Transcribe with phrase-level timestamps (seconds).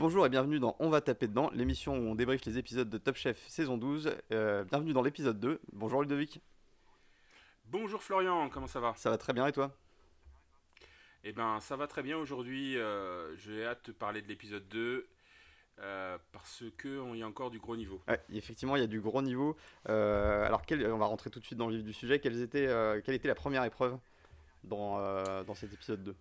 [0.00, 2.96] Bonjour et bienvenue dans On va taper dedans, l'émission où on débriefe les épisodes de
[2.96, 4.10] Top Chef saison 12.
[4.32, 5.60] Euh, bienvenue dans l'épisode 2.
[5.74, 6.40] Bonjour Ludovic.
[7.66, 8.94] Bonjour Florian, comment ça va?
[8.96, 9.70] Ça va très bien et toi?
[11.22, 12.78] Eh ben ça va très bien aujourd'hui.
[12.78, 15.06] euh, J'ai hâte de parler de l'épisode 2
[15.80, 18.00] euh, parce qu'il y a encore du gros niveau.
[18.08, 19.54] Ouais, effectivement, il y a du gros niveau.
[19.84, 22.20] Alors, quel- on va rentrer tout de suite dans le vif du sujet.
[22.20, 23.98] Quelles étaient, euh, quelle était la première épreuve
[24.64, 24.96] dans,
[25.44, 26.16] dans cet épisode 2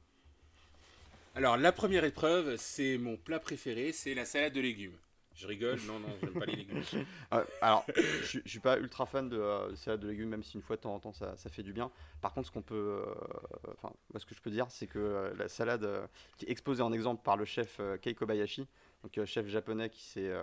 [1.36, 4.98] Alors la première épreuve, c'est mon plat préféré, c'est la salade de légumes.
[5.36, 6.82] Je rigole, non, non, j'aime pas les légumes.
[7.34, 10.44] Euh, Alors, je je suis pas ultra fan de, euh, de salade de légumes, même
[10.44, 11.92] si une fois de temps en temps ça, ça fait du bien.
[12.20, 15.48] Par contre, ce qu'on peut, euh, ce que je peux dire, c'est que euh, la
[15.48, 15.88] salade
[16.38, 18.68] qui est exposée en exemple par le chef Kei Kobayashi,
[19.04, 20.34] donc chef japonais qui s'est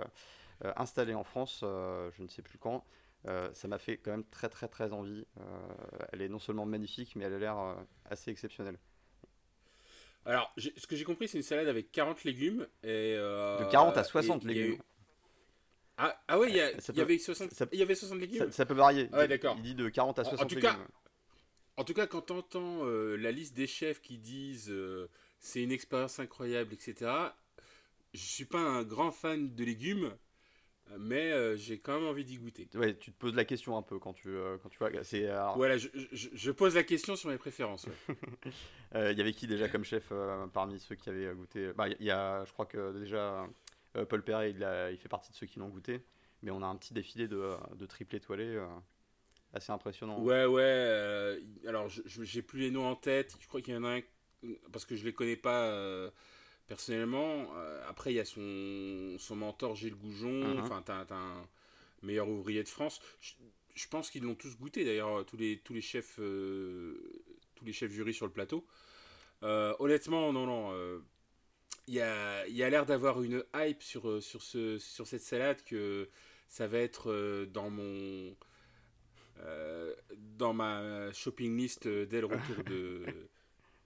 [0.77, 2.83] installé en France, je ne sais plus quand.
[3.53, 5.27] ça m'a fait quand même très très très envie.
[6.13, 7.77] Elle est non seulement magnifique, mais elle a l'air
[8.09, 8.79] assez exceptionnelle.
[10.27, 12.67] Alors, ce que j'ai compris, c'est une salade avec 40 légumes.
[12.83, 14.73] Et, euh, De 40 à 60 et légumes.
[14.73, 14.79] eu-
[15.99, 16.61] Ah, ah ouais, il y,
[17.01, 18.39] avait 60, ça- il y avait 60 légumes?
[18.47, 19.09] Ça, ça peut varier.
[19.13, 19.55] Ah ouais, d'accord.
[19.57, 20.71] Il dit de 40 à En- en 60 tout légumes.
[20.71, 20.79] cas,
[21.79, 25.09] En tout cas, quand tu entends la liste des chefs qui disent euh,
[25.41, 27.11] c'est une expérience incroyable, etc.,
[28.15, 30.17] je suis pas un grand fan de légumes, euh,
[30.99, 32.69] mais euh, j'ai quand même envie d'y goûter.
[32.75, 34.91] Ouais, tu te poses la question un peu quand tu, euh, quand tu vois.
[35.03, 37.87] C'est, Voilà, je, je- je pose la question sur mes préférences.
[37.87, 38.17] ouais.
[38.95, 41.73] Euh, Il y avait qui déjà comme chef euh, parmi ceux qui avaient goûté?
[41.73, 43.47] Bah, Il y a, je crois que déjà
[44.09, 46.01] Paul Perret, il, a- il fait partie de ceux qui l'ont goûté.
[46.43, 48.59] Mais on a un petit défilé de, de triple étoilé
[49.53, 50.21] assez impressionnant.
[50.23, 51.41] Ouais, ouais.
[51.67, 53.37] alors, je j'ai plus les noms en tête.
[53.41, 54.01] Je crois qu'il y en a un
[54.71, 55.73] parce que je les connais pas
[56.67, 57.49] personnellement.
[57.57, 60.55] Euh, après, il y a son, son mentor Gilles Goujon.
[60.55, 60.59] Mhm.
[60.61, 61.49] Enfin, t'as t'as un
[62.03, 63.01] meilleur ouvrier de France.
[63.21, 63.33] Je,
[63.75, 67.23] je pense qu'ils l'ont tous goûté d'ailleurs, tous les, tous les chefs, euh,
[67.55, 68.67] tous les chefs jury sur le plateau.
[69.43, 70.71] Euh, honnêtement, non, non.
[70.73, 71.01] euh,
[71.89, 76.09] Il y a, a l'air d'avoir une hype sur, sur, ce, sur cette salade que
[76.49, 78.37] ça va être dans mon
[79.41, 79.95] euh,
[80.39, 83.05] dans ma shopping list dès le retour de,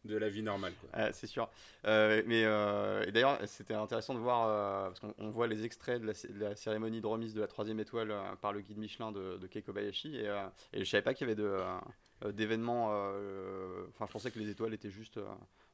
[0.04, 0.72] de la vie normale.
[0.80, 0.88] Quoi.
[0.92, 1.48] Ah, c'est sûr.
[1.86, 5.64] Euh, mais euh, et d'ailleurs, c'était intéressant de voir euh, parce qu'on on voit les
[5.64, 8.52] extraits de la, cé- de la cérémonie de remise de la troisième étoile euh, par
[8.52, 11.30] le guide Michelin de, de Kei Kobayashi et, euh, et je savais pas qu'il y
[11.30, 12.90] avait de, d'événements.
[12.92, 15.26] euh, Enfin, je pensais que les étoiles étaient juste, euh,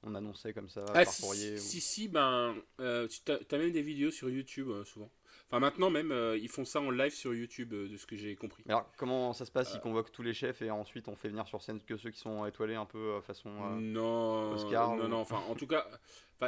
[0.02, 1.54] on annonçait comme ça Ah, par si, courrier.
[1.54, 5.10] ou- si, si, ben, euh, tu as, même des vidéos sur YouTube euh, souvent.
[5.48, 8.16] Enfin, maintenant même, euh, ils font ça en live sur YouTube, euh, de ce que
[8.16, 8.64] j'ai compris.
[8.68, 9.72] Alors, comment ça se passe?
[9.72, 9.76] Euh.
[9.76, 12.18] Ils convoquent tous les chefs et ensuite on fait venir sur scène que ceux qui
[12.18, 13.50] sont étoilés un peu euh, façon.
[13.50, 15.86] euh, non, Oscar non, ou- non, enfin, en tout cas,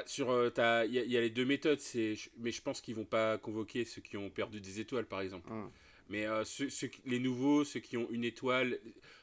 [0.06, 0.50] sur, euh,
[0.88, 3.04] il y, a- il y a les deux méthodes, c'est, mais je pense qu'ils vont
[3.04, 5.50] pas convoquer ceux qui ont perdu des étoiles, par exemple.
[5.52, 5.70] hum.
[6.10, 8.78] Mais euh, ceux, ceux qui- les nouveaux, ceux qui ont une étoile,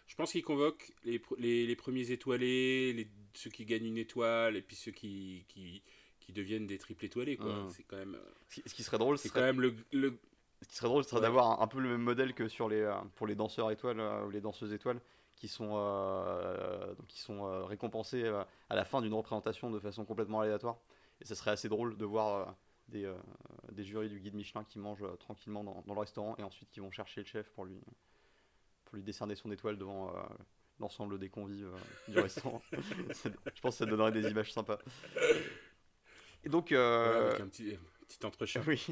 [0.08, 3.98] je pense qu'ils convoquent les, pr- les, les premiers étoilés, les, ceux qui gagnent une
[3.98, 5.82] étoile, et puis ceux qui, qui,
[6.26, 7.38] qui deviennent des triples étoilés.
[7.38, 7.54] Quoi.
[7.54, 7.70] Mm.
[7.70, 8.20] C'est quand même, euh,
[8.50, 10.18] Ce qui- serait drôle, c'est ce quand même le, le-
[10.62, 11.26] ce qui serait drôle, ce serait Ouais.
[11.28, 14.00] d'avoir un, un peu le même modèle que sur les, euh, pour les danseurs étoiles
[14.00, 15.00] euh, ou les danseuses étoiles
[15.36, 19.80] qui sont, euh, donc qui sont euh, récompensés euh, à la fin d'une représentation de
[19.80, 20.78] façon complètement aléatoire.
[21.22, 22.56] Et ce serait assez drôle de voir
[22.88, 23.12] des,
[23.72, 26.80] des jurys du guide Michelin qui mangent tranquillement dans, dans le restaurant et ensuite qui
[26.80, 27.80] vont chercher le chef pour lui,
[28.86, 30.12] pour lui décerner son étoile devant
[30.80, 31.70] l'ensemble des convives
[32.10, 32.62] du restaurant.
[33.14, 34.78] Ça- Je pense que ça donnerait des images sympas.
[36.46, 38.62] Et donc, euh, avec un petit, petit entrechat.
[38.68, 38.86] oui.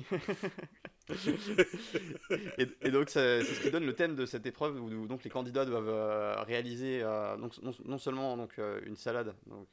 [2.57, 5.23] et, et donc c'est ce qui donne le thème de cette épreuve où, où donc
[5.23, 9.67] les candidats doivent euh, réaliser euh, donc, non, non seulement donc euh, une salade donc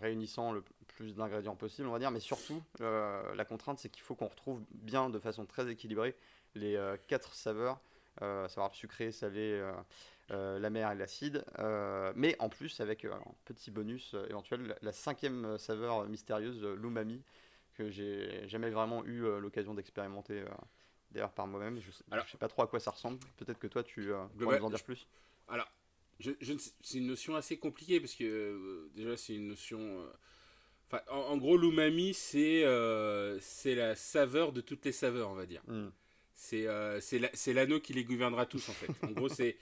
[0.00, 4.16] réunissant le plus d'ingrédients possible on va dire mais surtout la contrainte c'est qu'il faut
[4.16, 6.16] qu'on retrouve bien de façon très équilibrée
[6.54, 6.76] les
[7.06, 7.78] quatre saveurs
[8.22, 9.72] euh, savoir sucré salé euh,
[10.30, 11.44] euh, la mer et l'acide,
[12.14, 17.22] mais en plus avec un petit bonus éventuel, la- cinquième saveur mystérieuse, l'umami,
[17.74, 20.44] que j'ai jamais vraiment eu l'occasion d'expérimenter
[21.12, 21.78] d'ailleurs par moi-même.
[21.80, 23.18] Je, je sais pas trop à quoi ça ressemble.
[23.38, 25.06] Peut-être que toi tu euh, Le pourrais nous en dire plus.
[25.48, 25.68] Alors,
[26.20, 29.80] je, je c'est une notion assez compliquée parce que euh, déjà c'est une notion.
[29.80, 32.64] euh, en, en gros, l'umami c'est
[33.40, 35.62] c'est la saveur de toutes les saveurs, on va dire.
[35.66, 35.88] Hmm.
[36.40, 38.90] C'est euh, c'est la- c'est l'anneau qui les gouvernera tous en fait.
[39.02, 39.56] En gros, c'est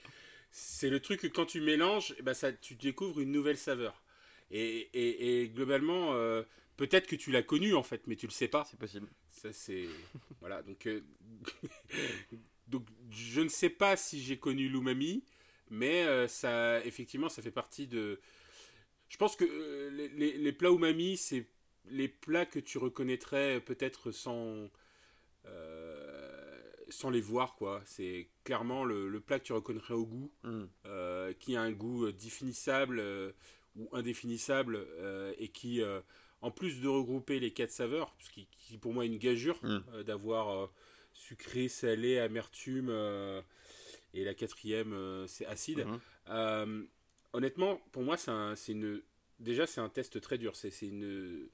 [0.51, 4.03] c'est le truc que quand tu mélanges, eh ben ça, tu découvres une nouvelle saveur.
[4.51, 6.43] Et, et, et globalement, euh,
[6.77, 8.63] peut-être que tu l'as connue en fait, mais tu le sais pas.
[8.69, 9.07] C'est possible.
[9.29, 9.85] Ça c'est
[10.39, 11.01] voilà donc euh,
[12.67, 15.23] donc je ne sais pas si j'ai connu l'umami,
[15.71, 18.19] mais euh, ça effectivement ça fait partie de.
[19.09, 21.47] Je pense que les, les- les plats umami c'est
[21.89, 24.69] les plats que tu reconnaîtrais peut-être sans
[25.45, 25.76] euh,
[26.89, 27.81] sans les voir quoi.
[27.85, 30.65] C'est clairement le, le plat que tu reconnaîtrais au goût, Hmm.
[30.85, 33.31] euh, qui a un goût euh, définissable euh,
[33.75, 35.81] ou indéfinissable euh, et qui
[36.41, 38.47] en plus de regrouper les quatre saveurs, ce qui,
[38.79, 40.03] pour moi est une gageure Mm.
[40.03, 40.69] d'avoir
[41.13, 42.89] sucré, salé, amertume,
[44.13, 45.85] et la quatrième c'est acide.
[46.27, 46.87] Mhm.
[47.33, 49.01] honnêtement, pour moi c'est un, une
[49.39, 50.55] déjà c'est un test très dur.
[50.55, 51.49] C'est une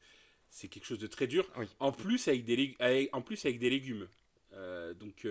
[0.49, 1.49] c'est quelque chose de très dur.
[1.79, 2.77] En plus avec des
[3.11, 4.07] en plus avec des légumes.
[4.99, 5.25] Donc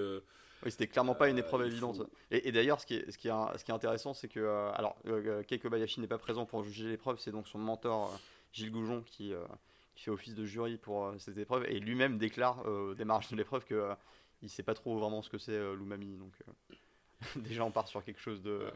[0.64, 2.02] oui, c'était clairement pas une épreuve évidente.
[2.30, 4.96] Et, d'ailleurs, ce, qui est, ce, qui est, ce qui est intéressant, c'est que alors
[5.48, 8.18] Keiko Bayashi n'est pas présent pour juger l'épreuve, c'est donc son mentor
[8.52, 9.32] Gilles Goujon qui,
[9.94, 13.64] qui, fait office de jury pour cette épreuve et lui-même déclare au démarrage de l'épreuve
[13.64, 13.90] que
[14.42, 16.16] il sait pas trop vraiment ce que c'est l'umami.
[16.16, 16.32] Donc
[17.36, 18.66] déjà, on part sur quelque chose de.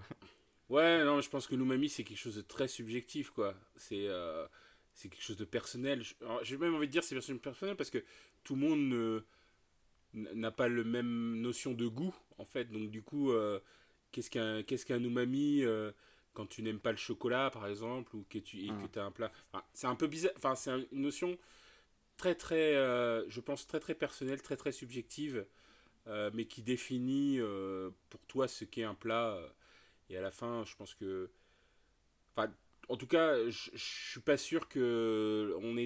[0.69, 3.55] Ouais, non, je pense que l'umami c'est quelque chose de très subjectif, quoi.
[3.77, 4.09] C'est
[4.95, 6.03] c'est quelque chose de personnel.
[6.43, 8.03] J'ai même envie de dire c'est personnel parce que
[8.43, 9.25] tout le monde
[10.15, 12.67] n'a pas le même notion de goût en fait.
[12.67, 13.61] Donc du coup, euh,
[14.13, 15.93] qu'est-ce qu'un qu'est-ce qu'un umami euh,
[16.33, 19.11] quand tu n'aimes pas le chocolat par exemple ou que tu et que as un
[19.11, 19.33] plat?
[19.73, 20.33] c'est un peu bizarre.
[20.37, 21.37] Enfin, c'est une notion
[22.17, 25.47] très très, euh, je pense très très personnelle, très très subjective,
[26.35, 27.41] mais qui définit
[28.11, 29.39] pour toi ce qu'est un plat.
[30.09, 31.31] et à la fin, je pense que,
[32.37, 32.53] enfin,
[32.89, 35.77] en tout cas, je, ne suis pas sûr que on,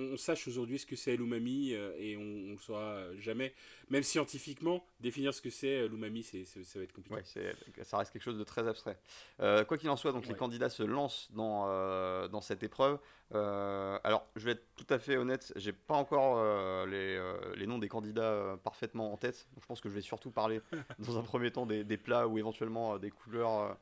[0.00, 3.52] on, sache aujourd'hui ce que c'est l'umami euh, et on, ne le saura jamais.
[3.90, 7.16] Même scientifiquement, définir ce que c'est euh, l'umami, c'est, ça va être compliqué.
[7.16, 8.96] Ouais, ça reste quelque chose de très abstrait.
[9.40, 12.98] Euh, quoi qu'il en soit, donc les candidats se lancent dans, dans cette épreuve.
[13.32, 17.20] alors, je vais être tout à fait honnête, j'ai pas encore les,
[17.56, 19.48] les, noms des candidats parfaitement en tête.
[19.60, 20.60] je pense que je vais surtout parler
[21.00, 23.76] dans un premier temps des, des plats ou éventuellement des couleurs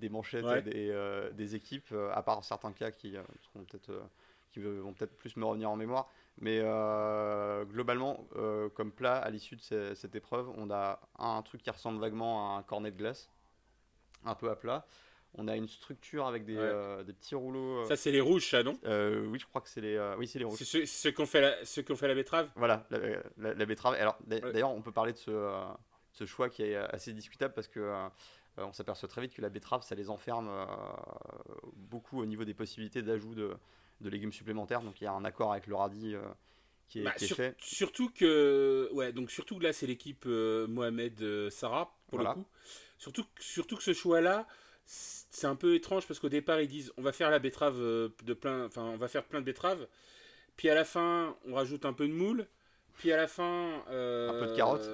[0.00, 3.92] des manchettes et euh, des, équipes, euh, à part certains cas qui, euh, seront peut-être,
[4.52, 6.08] qui vont peut-être plus me revenir en mémoire.
[6.40, 6.58] Mais
[7.70, 8.26] globalement,
[8.74, 12.58] comme plat, à l'issue de cette épreuve, on a un, truc qui ressemble vaguement à
[12.58, 13.30] un cornet de glace,
[14.24, 14.84] un peu à plat.
[15.36, 16.56] On a une structure avec des,
[17.06, 17.84] des petits rouleaux.
[17.84, 18.72] Ça, c'est les rouges, ça, non?
[18.82, 20.58] Oui, je crois que c'est les, oui, c'est les rouges.
[20.58, 22.50] C'est ceux, qui ont fait la, ceux fait la betterave?
[22.56, 22.84] Voilà,
[23.36, 23.94] la, betterave.
[23.94, 25.62] Alors, d'ailleurs, on peut parler de ce,
[26.10, 28.08] ce, choix qui est assez discutable parce que euh,
[28.56, 30.64] on s'aperçoit très vite que la betterave, ça les enferme euh,
[31.74, 33.56] beaucoup au niveau des possibilités d'ajout de,
[34.00, 34.82] légumes supplémentaires.
[34.82, 36.22] Donc il y a un accord avec le radis euh,
[36.88, 37.56] qui est, bah, fait.
[37.58, 42.46] Surtout que, ouais, donc surtout là, c'est l'équipe Mohamed Sarah pour le coup.
[42.98, 44.46] Surtout, surtout que ce choix-là,
[44.86, 48.34] c'est un peu étrange parce qu'au départ ils disent on va faire la betterave de
[48.34, 49.86] plein, enfin on va faire plein de betteraves.
[50.56, 52.46] Puis à la fin, on rajoute un peu de moule.
[52.98, 54.88] Puis à la fin, un peu de carottes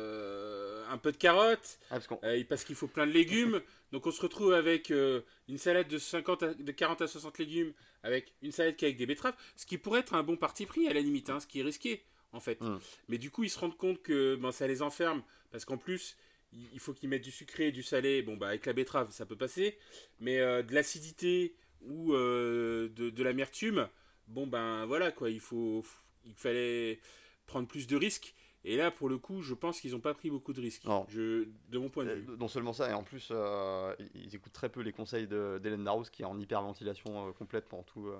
[0.90, 3.60] un peu de carottes, euh, parce, qu'il faut plein de légumes.
[3.92, 7.72] Donc on se retrouve avec euh, une salade de, 50 de 40 à 60 légumes,
[8.02, 10.66] avec une salade qui est avec des betteraves, ce qui pourrait être un bon parti
[10.66, 12.60] pris à la limite, hein, ce qui est risqué en fait.
[12.60, 12.78] Hmm.
[13.08, 16.16] Mais du coup ils se rendent compte que ben, ça les enferme, parce qu'en plus
[16.52, 18.22] il faut qu'ils mettent du sucré et du salé.
[18.22, 19.78] Bon bah avec la betterave ça peut passer,
[20.18, 23.88] mais euh, de l'acidité ou de, de l'amertume,
[24.28, 25.82] bon ben voilà quoi, il faut,
[26.26, 27.00] il fallait
[27.46, 28.34] prendre plus de risques.
[28.64, 30.82] Et là, pour le coup, je pense qu'ils n'ont pas pris beaucoup de risques.
[31.08, 32.26] Je, de mon point de vue.
[32.28, 35.84] Euh, non seulement ça, et en plus, euh, ils écoutent très peu les conseils d'Hélène
[35.84, 38.10] Darroze, qui est en hyperventilation euh, complète pendant tout,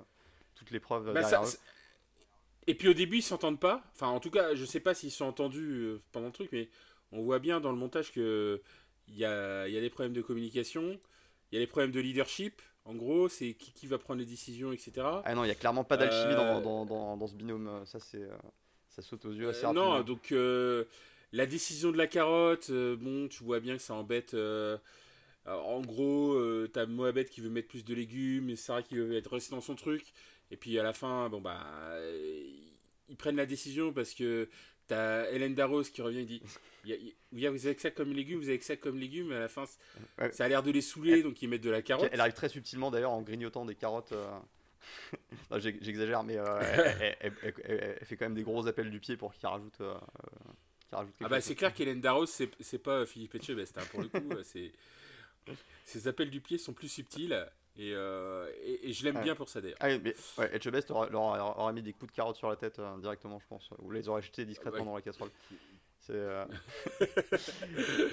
[0.55, 1.57] toute l'épreuve bah, derrière eux.
[2.67, 3.83] Et puis au début, ils s'entendent pas.
[3.93, 6.69] Enfin, en tout cas, je sais pas s'ils sont entendus pendant le truc, mais
[7.11, 8.61] on voit bien dans le montage que
[9.07, 10.99] il y a, y a, des problèmes de communication,
[11.51, 12.61] il y a des problèmes de leadership.
[12.85, 14.91] En gros, c'est qui, qui, va prendre les décisions, etc.
[15.23, 17.83] Ah non, il y a clairement pas d'alchimie dans, dans, dans, dans, ce binôme.
[17.85, 18.27] Ça, c'est
[18.95, 19.97] ça saute aux yeux assez euh, rapidement.
[19.97, 20.85] Non, donc euh,
[21.31, 24.35] la décision de la carotte, euh, bon, tu vois bien que ça embête.
[25.45, 29.31] en gros, t'as Mohamed qui veut mettre plus de légumes, et Sarah qui veut être
[29.31, 30.13] restée dans son truc.
[30.51, 31.65] Et puis à la fin, bon bah,
[33.07, 34.49] ils prennent la décision parce que
[34.87, 36.41] t'as Hélène Darros qui revient et dit
[37.31, 39.63] vous avez que ça comme légumes, vous avez que ça comme légumes, à la fin,
[40.31, 42.09] ça a l'air de les saouler, donc ils mettent de la carotte.
[42.11, 44.13] Elle arrive très subtilement d'ailleurs en grignotant des carottes.
[45.57, 46.59] J'exagère, mais euh,
[47.19, 49.95] elle, fait quand même des gros appels du pied pour qu'il rajoute, euh,
[50.91, 54.29] rajoute Ah bah c'est clair qu'Hélène Darros, c'est pas Philippe Etchebest, hein, pour le coup.
[55.83, 57.47] Ces appels du pied sont plus subtils.
[57.77, 58.51] Et, euh,
[58.83, 59.77] et, je l'aime bien pour ça d'ailleurs.
[59.79, 63.39] Ah, mais ouais, Etchebest leur, aurait mis des coups de carotte sur la tête directement,
[63.39, 65.29] je pense, ou les aurait jetés discrètement dans la casserole.
[66.01, 66.13] C'est.
[66.13, 66.45] Euh...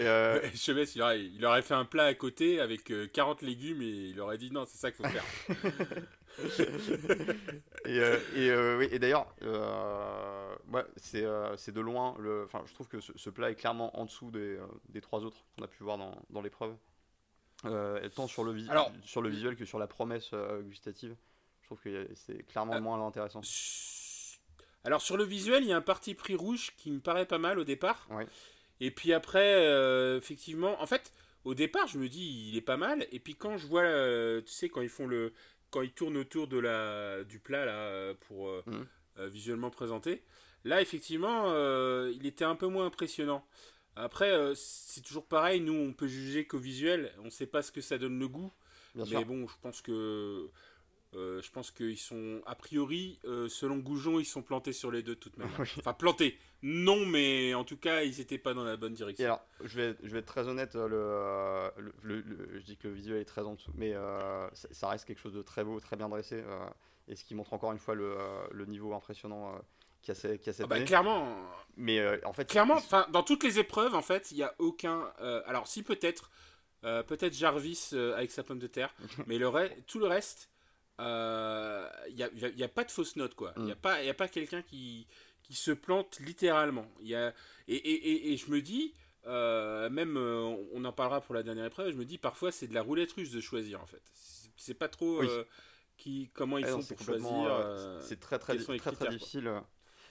[0.01, 0.41] euh...
[0.69, 4.37] il aurait, il aurait, fait un plat à côté avec 40 légumes et il aurait
[4.37, 5.25] dit non, c'est ça qu'il faut faire.
[7.85, 10.55] Et, euh, et, euh, oui, et d'ailleurs, euh,
[10.97, 15.01] c'est de loin, le, je trouve que ce, plat est clairement en dessous des, des
[15.01, 16.75] trois autres qu'on a pu voir dans, dans l'épreuve.
[17.63, 18.57] tant sur le,
[19.05, 21.17] sur le visuel que sur la promesse gustative.
[21.63, 23.41] Je trouve que c'est clairement moins intéressant.
[24.85, 27.39] Alors sur le visuel, il y a un parti pris rouge qui me paraît pas
[27.39, 28.09] mal au départ.
[28.81, 31.13] Et puis après, effectivement, en fait,
[31.45, 33.07] au départ, je me dis il est pas mal.
[33.11, 33.83] Et puis quand je vois,
[34.43, 35.33] tu sais, quand ils font le
[35.71, 38.87] quand il tourne autour de la, du plat là, pour Mhm.
[39.29, 40.23] visuellement présenter.
[40.65, 41.53] Là, effectivement,
[42.09, 43.45] il était un peu moins impressionnant.
[43.97, 47.73] Après, c'est toujours pareil, nous on peut juger qu'au visuel, on ne sait pas ce
[47.73, 48.53] que ça donne le goût.
[48.95, 49.27] Bien mais sûr.
[49.27, 50.49] bon, je pense que
[51.15, 55.03] euh, je pense qu'ils sont a priori, euh, selon Goujon, ils sont plantés sur les
[55.03, 55.59] deux de toute manière.
[55.79, 59.25] Enfin plantés, non, mais en tout cas, ils n'étaient pas dans la bonne Et direction.
[59.25, 62.65] alors, je vais, je vais être très honnête, euh, le, euh, le, le- le- je
[62.65, 65.35] dis que le visuel est très en dessous, mais euh, ça, ça reste quelque chose
[65.35, 66.67] de très beau, très bien dressé, euh,
[67.09, 68.17] et ce qui montre encore une fois le,
[68.67, 69.59] niveau impressionnant euh,
[70.03, 70.85] qu'il y a, y a cette Ah bah, année.
[70.87, 71.37] clairement,
[71.77, 75.13] Mais en fait, clairement, dans toutes les épreuves, en fait, il n'y a aucun.
[75.47, 76.31] alors, si peut-être,
[76.83, 78.95] peut-être Jarvis avec sa pomme de terre,
[79.27, 79.51] mais le
[79.87, 80.49] tout le reste,
[80.99, 81.05] il
[82.15, 83.53] n'y a, pas de fausse note, quoi.
[83.57, 83.81] Il n'y a Mm.
[83.81, 85.07] pas, il y a pas quelqu'un qui,
[85.49, 86.87] qui se plante littéralement.
[87.01, 87.33] Il y a,
[87.69, 88.93] et, et, et, et je me dis,
[89.27, 92.67] euh, même, euh, on en parlera pour la dernière épreuve, je me dis parfois c'est
[92.69, 94.03] de la roulette russe de choisir, en fait.
[94.57, 95.27] C'est- pas trop Oui.
[95.31, 95.45] euh,
[95.97, 97.99] qui, comment ils Ah non, font c'est pour choisir.
[98.03, 99.51] c'est très très, très, critères, difficile.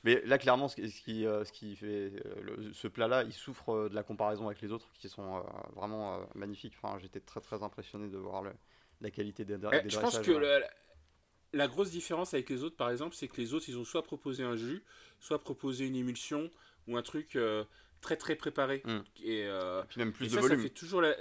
[0.03, 4.03] Mais là, clairement, ce qui, ce qui, fait le- ce plat-là, il souffre de la
[4.03, 5.43] comparaison avec les autres qui sont
[5.75, 6.73] vraiment magnifiques.
[6.81, 8.53] Enfin, j'étais très très impressionné de voir le-
[9.01, 10.31] la qualité des, des Eh, je pense que.
[11.53, 14.03] La, grosse différence avec les autres, par exemple, c'est que les autres, ils ont soit
[14.03, 14.83] proposé un jus,
[15.19, 16.49] soit proposé une émulsion
[16.87, 17.63] ou un truc euh,
[18.01, 18.81] très très préparé.
[18.85, 18.97] Mm.
[19.23, 20.57] Et, euh, Et puis même plus et de ça, volume.
[20.57, 21.15] ça fait toujours la.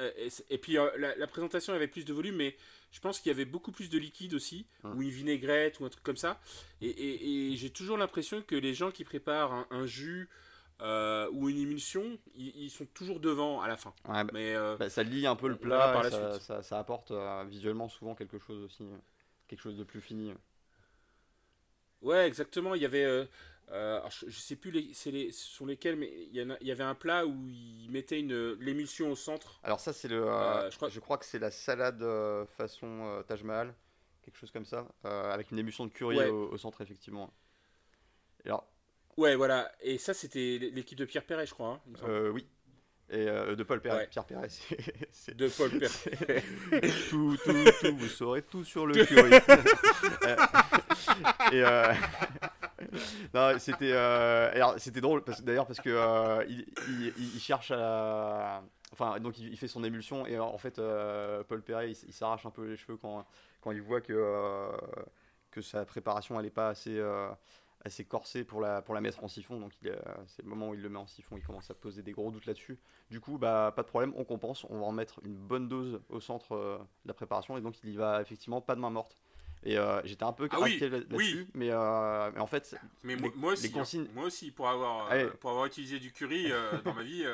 [0.00, 2.56] euh, Et, puis euh, la, la présentation avait plus de volume, mais
[2.90, 4.96] je pense qu'il y avait beaucoup plus de liquide aussi, Mm.
[4.96, 6.40] ou une vinaigrette, ou un truc comme ça.
[6.80, 10.28] Et, j'ai toujours l'impression que les gens qui préparent un, un jus
[11.32, 13.94] ou une émulsion, ils, ils sont toujours devant à la fin.
[14.08, 16.42] Ouais, bah, Mais bah, ça lie un peu le plat, par la ça, suite.
[16.42, 17.12] ça- ça apporte
[17.46, 18.84] visuellement souvent quelque chose aussi,
[19.52, 20.32] quelque chose de plus fini.
[22.02, 22.74] Ouais, exactement.
[22.74, 23.04] Il y avait.
[23.04, 23.24] euh,
[23.70, 26.42] euh, alors, je, je sais plus les, c'est les, ce sont lesquels, mais il y,
[26.42, 29.62] en a- il y avait un plat où ils mettaient une, l'émulsion au centre.
[29.64, 32.02] Alors ça, c'est le, euh, Euh, je je, crois- que c'est la salade
[32.56, 33.74] façon euh, Taj Mahal,
[34.22, 36.26] quelque chose comme ça, euh, avec une émulsion de curry Ouais.
[36.26, 37.32] au, au centre effectivement.
[38.44, 38.66] Et alors,
[39.16, 39.70] Ouais, voilà.
[39.80, 41.68] Et ça, c'était l'équipe de Pierre Perret, je crois.
[41.68, 42.46] hein, euh, oui,
[43.12, 44.06] et euh, de Paul Perret, Ouais.
[44.08, 46.42] Pierre Perret, c'est- De Paul Perret.
[47.10, 49.32] tout, tout, tout, vous saurez tout sur le curry.
[49.34, 50.36] Euh,
[51.52, 51.92] et euh,
[53.34, 59.18] non, c'était, euh, c'était drôle parce, d'ailleurs parce que il, il- il cherche à, enfin
[59.20, 60.80] donc il, il fait son émulsion et en fait
[61.48, 63.26] Paul Perret il, s'arrache un peu les cheveux quand,
[63.60, 64.68] quand il voit que
[65.50, 66.98] que sa préparation elle est pas assez
[67.84, 69.96] assez corsée pour la pour la mettre en siphon donc euh,
[70.28, 72.30] c'est le moment où il le met en siphon il commence à poser des gros
[72.30, 72.78] doutes là-dessus
[73.10, 76.00] du coup bah pas de problème on compense on va en mettre une bonne dose
[76.08, 78.90] au centre euh, de la préparation et donc il y va effectivement pas de main
[78.90, 79.16] morte
[79.64, 81.46] et euh, j'étais un peu Ah oui, là-dessus oui.
[81.54, 84.12] mais, euh, mais en fait Mais Les- moi, aussi, les consignes- hein.
[84.14, 85.26] moi aussi, pour avoir, Allez.
[85.40, 86.50] pour avoir utilisé du curry
[86.84, 87.24] dans ma vie,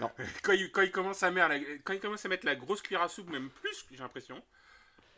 [0.00, 0.10] Non.
[0.42, 2.82] quand, il, quand, il commence à mettre la, quand il commence à mettre la grosse
[2.82, 4.42] cuillère à soupe, même plus, j'ai l'impression,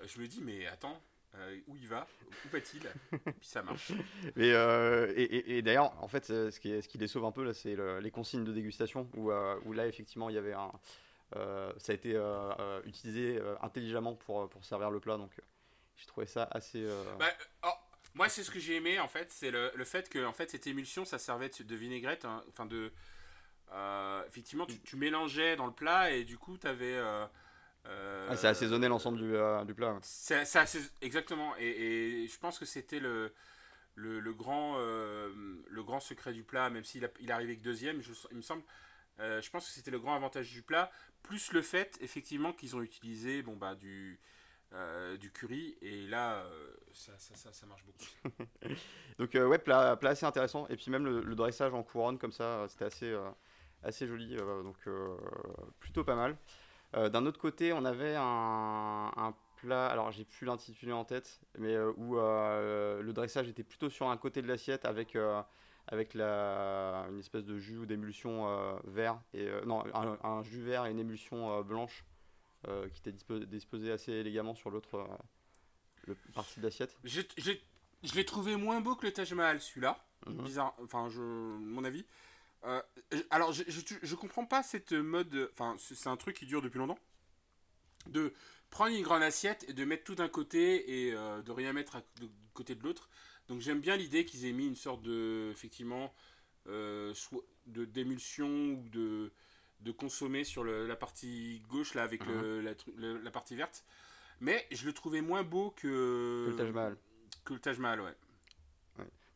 [0.05, 1.01] je me dis, mais attends,
[1.39, 2.07] euh, où il va
[2.45, 2.83] Où va-t-il?
[3.11, 3.91] Puis ça marche.
[4.37, 7.09] Et, euh, et, et- et d'ailleurs, en fait, euh, ce qui, est- ce qui les
[7.09, 10.29] sauve un peu, là, c'est le- les consignes de dégustation, où, euh, où là, effectivement,
[10.29, 10.73] il y avait un.
[11.33, 12.19] ça a été
[12.85, 15.33] utilisé intelligemment pour, pour servir le plat, donc
[15.97, 16.87] j'ai trouvé ça assez.
[17.19, 17.27] Bah,
[17.65, 17.69] oh,
[18.15, 20.51] moi, c'est ce que j'ai aimé, en fait, c'est le, le fait que en fait,
[20.51, 22.93] cette émulsion, ça servait de, de vinaigrette, hein, enfin de...
[24.29, 26.97] effectivement, tu, tu mélangeais dans le plat et du coup, tu avais...
[28.29, 29.95] ah, c'est assaisonné l'ensemble du, euh, du plat.
[29.95, 30.01] ouais.
[31.01, 31.55] Exactement.
[31.59, 33.33] Et, et je pense que c'était le,
[33.95, 35.33] le, le grand, euh,
[35.69, 38.63] le grand secret du plat, même s'il il arrivé que deuxième, je- il me semble.
[39.21, 40.91] Euh, je pense que c'était le grand avantage du plat,
[41.23, 44.21] plus le fait, effectivement, qu'ils ont utilisé bon, bah, du,
[44.75, 45.77] euh, du curry.
[45.83, 48.07] Et là, euh, ça, ça, ça, ça marche beaucoup.
[49.19, 50.67] Donc, euh, ouais, plat, plat assez intéressant.
[50.69, 53.31] Et puis, même le, le dressage en couronne, comme ça, euh, c'était assez, euh,
[53.83, 54.37] assez joli.
[54.37, 55.17] euh, donc, euh,
[55.81, 56.37] plutôt pas mal.
[56.95, 61.41] Euh, D'un autre côté, on avait un, un plat, alors j'ai plus l'intitulé en tête,
[61.59, 65.17] mais euh, où euh, le dressage était plutôt sur un côté de l'assiette avec,
[65.89, 70.43] avec la, une espèce de jus ou d'émulsion euh, vert, et, euh, non, un, un
[70.43, 72.05] jus vert et une émulsion euh, blanche
[72.93, 75.07] qui était dispo- disposé assez élégamment sur l'autre
[76.35, 76.97] partie de l'assiette.
[77.05, 80.05] Je l'ai trouvé moins beau que le Taj Mahal, celui-là.
[80.27, 80.43] Mhm.
[80.43, 82.05] Bizarre, enfin, je, mon avis.
[82.65, 82.81] Euh,
[83.31, 85.51] alors, je, je, je comprends pas cette mode.
[85.53, 86.99] Enfin, c'est un truc qui dure depuis longtemps.
[88.09, 88.33] De
[88.71, 91.97] prendre une grande assiette et de mettre tout d'un côté et euh, de rien mettre
[91.97, 93.09] à, de, côté de l'autre.
[93.49, 95.49] Donc, j'aime bien l'idée qu'ils aient mis une sorte de.
[95.53, 96.13] Effectivement.
[96.69, 97.15] Euh,
[97.67, 99.31] de d'émulsion ou de
[99.81, 103.55] de consommer sur le- la partie gauche là avec le- la, tru- le- la partie
[103.55, 103.85] verte
[104.41, 106.97] mais je le trouvais moins beau que Que le Taj Mahal.
[107.45, 108.15] que le Taj Mahal ouais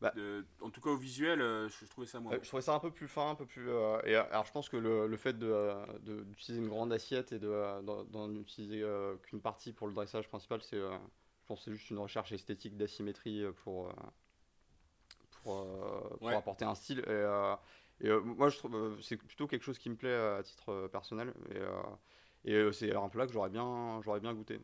[0.01, 0.13] Bah,
[0.61, 2.33] en tout cas au visuel, je, trouvais ça moins.
[2.41, 3.69] je trouvais ça un peu plus fin, un peu plus.
[4.05, 8.35] et alors je pense que le, le fait d'utiliser de, une grande assiette et d'en
[8.35, 8.83] utiliser
[9.23, 13.43] qu'une partie pour le dressage principal, c'est je pense c'est juste une recherche esthétique d'asymétrie
[13.63, 13.93] pour
[15.43, 15.67] pour,
[16.17, 17.03] pour apporter un style.
[17.07, 21.31] Et, et moi je trouve c'est plutôt quelque chose qui me plaît à titre personnel.
[22.45, 24.59] Et, et c'est un plat que j'aurais bien j'aurais bien goûté.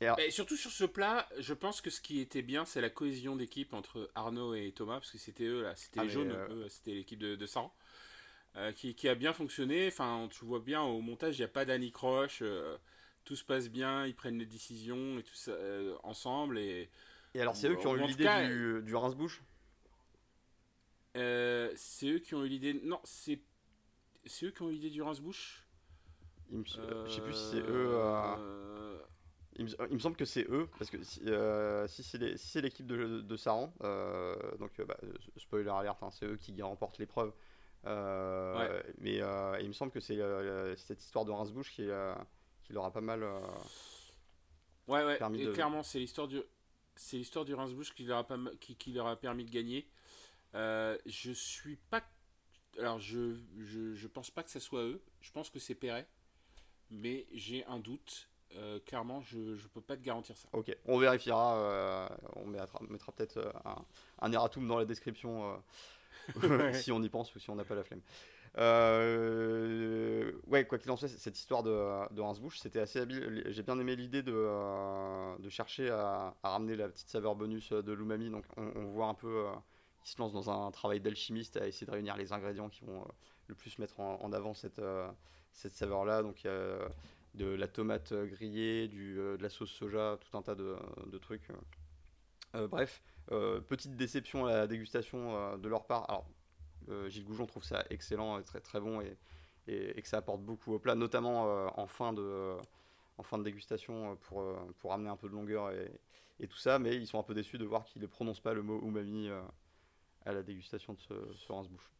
[0.00, 3.36] Et, surtout sur ce plat, je pense que ce qui était bien, c'est la cohésion
[3.36, 6.68] d'équipe entre Arnaud et Thomas, parce que c'était eux là, c'était ah, les jaunes, euh,
[6.68, 7.74] c'était l'équipe de, de Saran,
[8.56, 9.86] euh, qui, qui, a bien fonctionné.
[9.86, 12.76] Enfin, tu vois bien au montage, il n'y a pas d'Annie Croche, euh,
[13.24, 15.56] tout se passe bien, ils prennent les décisions et tout ça
[16.02, 16.58] ensemble.
[16.58, 16.90] Et,
[17.34, 19.42] et alors, c'est eux qui ont eu l'idée du, rince-bouche
[21.14, 22.74] C'est eux qui ont eu l'idée.
[22.82, 23.40] Non, c'est
[24.26, 25.66] c'est eux qui ont eu l'idée du rince-bouche.
[26.52, 26.70] Je
[27.08, 27.96] sais plus si c'est eux.
[29.56, 33.36] Il me, semble que c'est eux, parce que si, euh, si c'est l'équipe de, de,
[33.36, 34.96] Saran, euh, donc euh, bah,
[35.36, 37.32] spoiler alert, hein, c'est eux qui remportent l'épreuve.
[37.84, 39.18] Mais
[39.60, 40.18] il me semble que c'est
[40.76, 41.88] cette histoire de Rincebouche qui,
[42.64, 43.22] qui leur a pas mal.
[44.88, 46.40] ouais, ouais, et clairement, c'est l'histoire du.
[46.96, 49.88] C'est l'histoire du Rincebouche qui leur a pas qui, qui, leur a permis de gagner.
[50.54, 52.02] je suis pas
[52.78, 55.00] alors je, je, je pense pas que ce soit eux.
[55.20, 56.08] Je pense que c'est Perret,
[56.90, 58.28] mais j'ai un doute.
[58.56, 60.48] Euh, clairement, je ne peux pas te garantir ça.
[60.52, 61.56] Ok, on vérifiera.
[61.56, 63.76] Euh, on mettra, mettra peut-être euh, un,
[64.20, 65.60] un, erratum dans la description
[66.72, 68.02] si on y pense ou si on n'a pas la flemme.
[70.46, 72.22] ouais, quoi qu'il en soit, cette histoire de, de
[72.56, 73.42] c'était assez habile.
[73.46, 78.30] J'ai bien aimé l'idée de, de chercher à, ramener la petite saveur bonus de l'umami.
[78.30, 79.46] Donc, on, voit un peu
[80.02, 83.04] qu'il se lance dans un travail d'alchimiste à essayer de réunir les ingrédients qui vont
[83.48, 84.80] le plus mettre en, avant cette,
[85.52, 86.22] cette saveur-là.
[86.22, 86.46] Donc,
[87.34, 90.76] de la tomate euh, grillée, du, euh, de la sauce soja, tout un tas de,
[91.06, 91.48] de trucs.
[92.54, 96.08] Euh, bref, petite déception à la dégustation de leur part.
[96.08, 96.28] Alors,
[97.08, 99.16] Gilles Goujon trouve ça excellent, très très bon et,
[99.66, 102.54] et, que ça apporte beaucoup au plat, notamment en, fin de,
[103.16, 104.44] en fin de dégustation pour,
[104.78, 105.90] pour amener un peu de longueur et,
[106.38, 108.52] et, tout ça, mais ils sont un peu déçus de voir qu'ils ne prononcent pas
[108.52, 109.30] le mot umami
[110.26, 111.90] à la dégustation de ce, ce rince-bouche.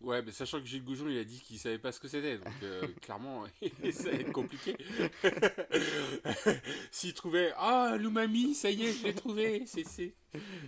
[0.00, 2.38] Ouais, mais sachant que Gilles Goujon, il a dit qu'il savait pas ce que c'était,
[2.38, 3.44] donc euh, clairement,
[3.92, 4.76] ça va être compliqué.
[6.90, 10.14] S'il trouvait Ah, l'umami, ça y est, je l'ai trouvé, c'est.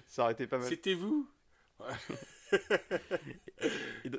[0.07, 0.69] Ça aurait été pas mal.
[0.69, 1.29] C'était vous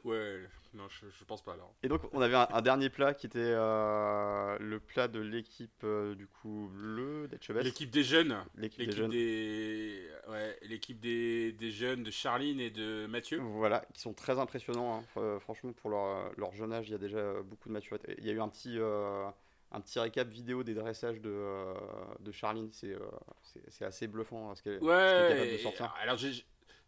[0.04, 1.74] Ouais, non, je, je, pense pas alors.
[1.82, 6.14] Et donc, on avait un, dernier plat qui était euh, le plat de l'équipe euh,
[6.14, 7.66] du coup bleu d'Etchebest.
[7.66, 8.38] L'équipe des jeunes.
[8.56, 9.10] L'équipe des jeunes.
[9.10, 10.08] Des...
[10.28, 13.40] Ouais, l'équipe des, des, jeunes de Charline et de Mathieu.
[13.40, 15.04] Voilà, qui sont très impressionnants.
[15.16, 15.40] Hein.
[15.40, 18.16] franchement, pour leur, leur, jeune âge, il y a déjà beaucoup de maturité.
[18.20, 18.78] Il y a eu un petit.
[18.78, 19.28] Euh,
[19.72, 21.76] un petit récap vidéo des dressages de,
[22.22, 25.96] de Charline, c'est assez bluffant hein, ce qu'elle est capable de sortir.
[26.02, 26.18] Alors,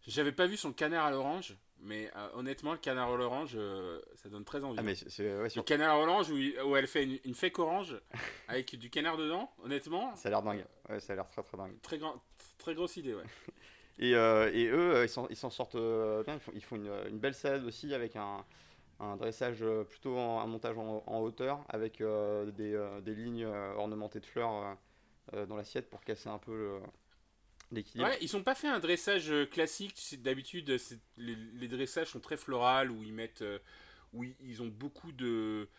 [0.07, 4.01] j'avais pas vu son canard à l'orange, mais euh, honnêtement, le canard à l'orange, euh,
[4.15, 4.77] ça donne très envie.
[4.79, 7.99] Ah, mais Le canard à l'orange où, où, elle fait une, une fake orange
[8.47, 10.15] avec du canard dedans, honnêtement.
[10.15, 10.65] Ça a l'air dingue.
[10.89, 11.73] Ouais, ça a l'air très très dingue.
[11.81, 12.21] Très, grand,
[12.57, 13.23] très grosse idée, ouais.
[13.99, 16.35] et, euh, et, eux, ils s'en sortent bien.
[16.35, 18.45] Ils font, ils font une, une, belle salade aussi avec un,
[18.99, 24.77] un dressage plutôt un montage en, en, hauteur avec des, des, lignes ornementées de fleurs
[25.47, 26.79] dans l'assiette pour casser un peu le
[27.71, 30.21] Ouais, ils ont pas fait un dressage euh, classique.
[30.21, 30.77] D'habitude,
[31.17, 33.59] les, les, dressages sont très florales où ils mettent, euh,
[34.13, 35.69] où ils ont beaucoup de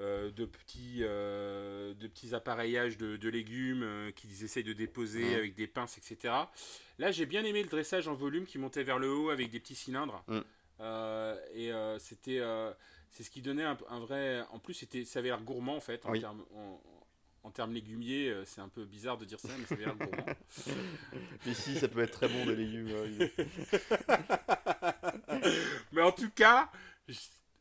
[0.00, 5.98] euh, de petits de petits appareillages de, légumes qu'ils essayent de déposer avec des pinces,
[5.98, 6.34] etc.
[6.98, 9.60] Là, j'ai bien aimé le dressage en volume qui montait vers le haut avec des
[9.60, 10.24] petits cylindres.
[10.28, 10.40] Mm.
[11.54, 12.40] et c'était
[13.10, 14.42] c'est ce qui donnait un, vrai.
[14.50, 16.80] En plus, c'était ça avait l'air gourmand en fait en, termes, en
[17.50, 20.26] termes légumiers, euh, c'est un peu bizarre de dire ça, mais ça veut dire gourmand.
[21.46, 22.88] mais si, ça peut être très bon des légumes.
[25.92, 26.70] mais en tout cas,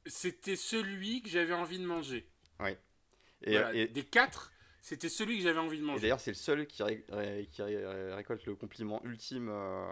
[0.06, 2.26] c'était celui que j'avais envie de manger.
[2.60, 2.72] Oui.
[3.42, 6.02] Et, Des quatre, c'était celui que j'avais envie de manger.
[6.02, 6.82] D'ailleurs, c'est le seul qui,
[7.52, 9.86] qui récolte le compliment ultime euh,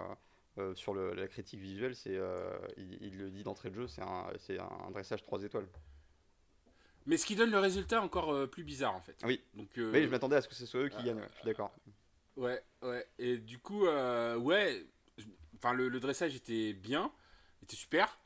[0.58, 1.96] euh, sur la critique visuelle.
[1.96, 2.18] C'est,
[2.78, 5.68] il, le dit d'entrée de jeu, c'est un, un dressage 3 étoiles.
[7.06, 9.16] Mais ce qui donne le résultat encore euh, plus bizarre en fait.
[9.24, 9.42] Oui.
[9.54, 11.46] Donc, euh, oui, je m'attendais à ce que ce soit eux qui gagnent, je suis
[11.46, 11.74] d'accord.
[12.38, 13.08] Ouais, ouais.
[13.18, 14.86] Et du coup, euh, ouais,
[15.56, 17.12] enfin le, dressage était bien,
[17.64, 18.18] était super.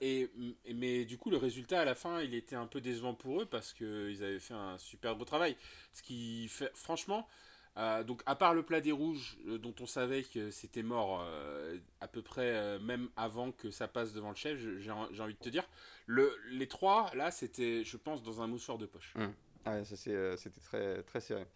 [0.00, 0.30] et,
[0.74, 3.46] mais du coup, le résultat à la fin, il était un peu décevant pour eux
[3.46, 5.56] parce qu'ils avaient fait un super beau travail.
[5.92, 7.28] Ce qui fait, franchement,
[7.76, 11.24] euh, donc, à part le plat des rouges, euh, dont on savait que c'était mort
[11.24, 15.38] euh, à peu près même avant que ça passe devant le chef, j'ai envie de
[15.38, 15.68] te dire,
[16.06, 19.14] le, les trois, là, c'était, je pense, dans un moussoir de poche.
[19.16, 19.26] Mmh.
[19.64, 21.46] Ah, c'était très, très serré.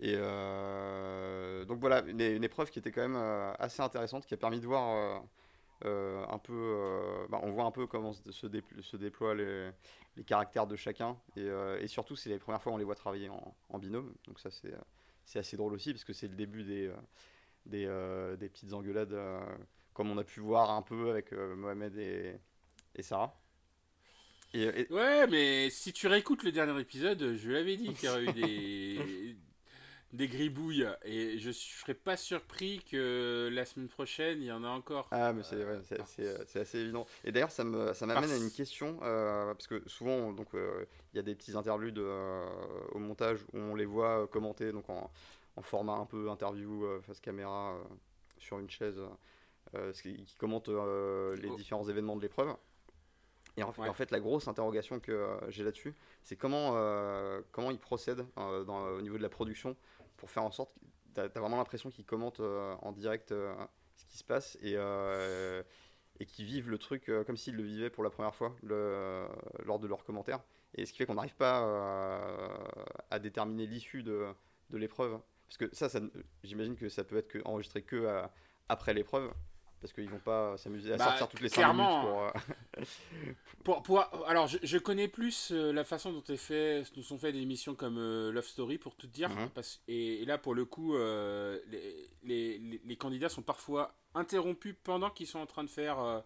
[0.00, 0.16] Et
[1.66, 5.22] donc voilà, une, épreuve qui était quand même assez intéressante, qui a permis de voir
[5.82, 9.70] un peu, bah, on voit un peu comment se, se, déploient les,
[10.16, 11.48] les, caractères de chacun, et,
[11.78, 14.40] et surtout c'est les premières fois où on les voit travailler en, en binôme, donc
[14.40, 14.74] ça c'est
[15.34, 16.90] assez drôle aussi, parce que c'est le début des,
[17.66, 17.86] des,
[18.38, 19.16] des, petites engueulades,
[19.92, 22.36] comme on a pu voir un peu avec Mohamed et,
[22.94, 23.34] et Sarah.
[24.54, 28.32] Ouais, mais si tu réécoutes le dernier épisode, je l'avais dit qu'il y aurait eu
[28.32, 29.36] des,
[30.14, 34.68] des gribouilles et je serais pas surpris que la semaine prochaine il y en a
[34.68, 35.08] encore.
[35.10, 35.80] Ah, mais c'est ouais,
[36.20, 37.06] euh, assez évident.
[37.24, 41.16] Et d'ailleurs, ça m'amène ça à une question euh, parce que souvent, donc euh, il
[41.16, 45.10] y a des petits interludes au montage où on les voit commenter donc en,
[45.56, 47.76] en format un peu interview face caméra
[48.38, 49.00] sur une chaise
[49.94, 51.56] qui, qui commente les oh.
[51.56, 52.54] différents événements de l'épreuve.
[53.56, 56.72] Et en, fait, la grosse interrogation que j'ai là-dessus, c'est comment,
[57.52, 59.76] comment ils procèdent dans, au niveau de la production
[60.24, 60.80] pour faire en sorte que
[61.14, 63.54] tu as, vraiment l'impression qu'ils commentent euh, en direct euh,
[63.94, 65.62] ce qui se passe et, euh,
[66.18, 69.86] et qu'ils vivent le truc comme s'ils le vivaient pour la première fois lors de
[69.86, 70.42] leurs commentaires.
[70.76, 71.60] Et ce qui fait qu'on n'arrive pas
[73.10, 74.28] à déterminer l'issue de,
[74.70, 75.20] de l'épreuve.
[75.46, 75.88] Parce que ça,
[76.42, 78.22] j'imagine que ça peut être enregistré que
[78.70, 79.30] après l'épreuve
[79.84, 82.30] parce qu'ils vont pas s'amuser à bah, sortir toutes les 5 minutes pour, euh,
[83.64, 87.18] pour, pour, alors je, je, connais plus euh, la façon dont est fait nous sont
[87.18, 89.28] fait des émissions comme euh, Love Story pour tout dire.
[89.28, 89.50] Mhm.
[89.50, 95.26] parce, et, là pour le coup les, les, les, candidats sont parfois interrompus pendant qu'ils
[95.26, 96.22] sont en train de faire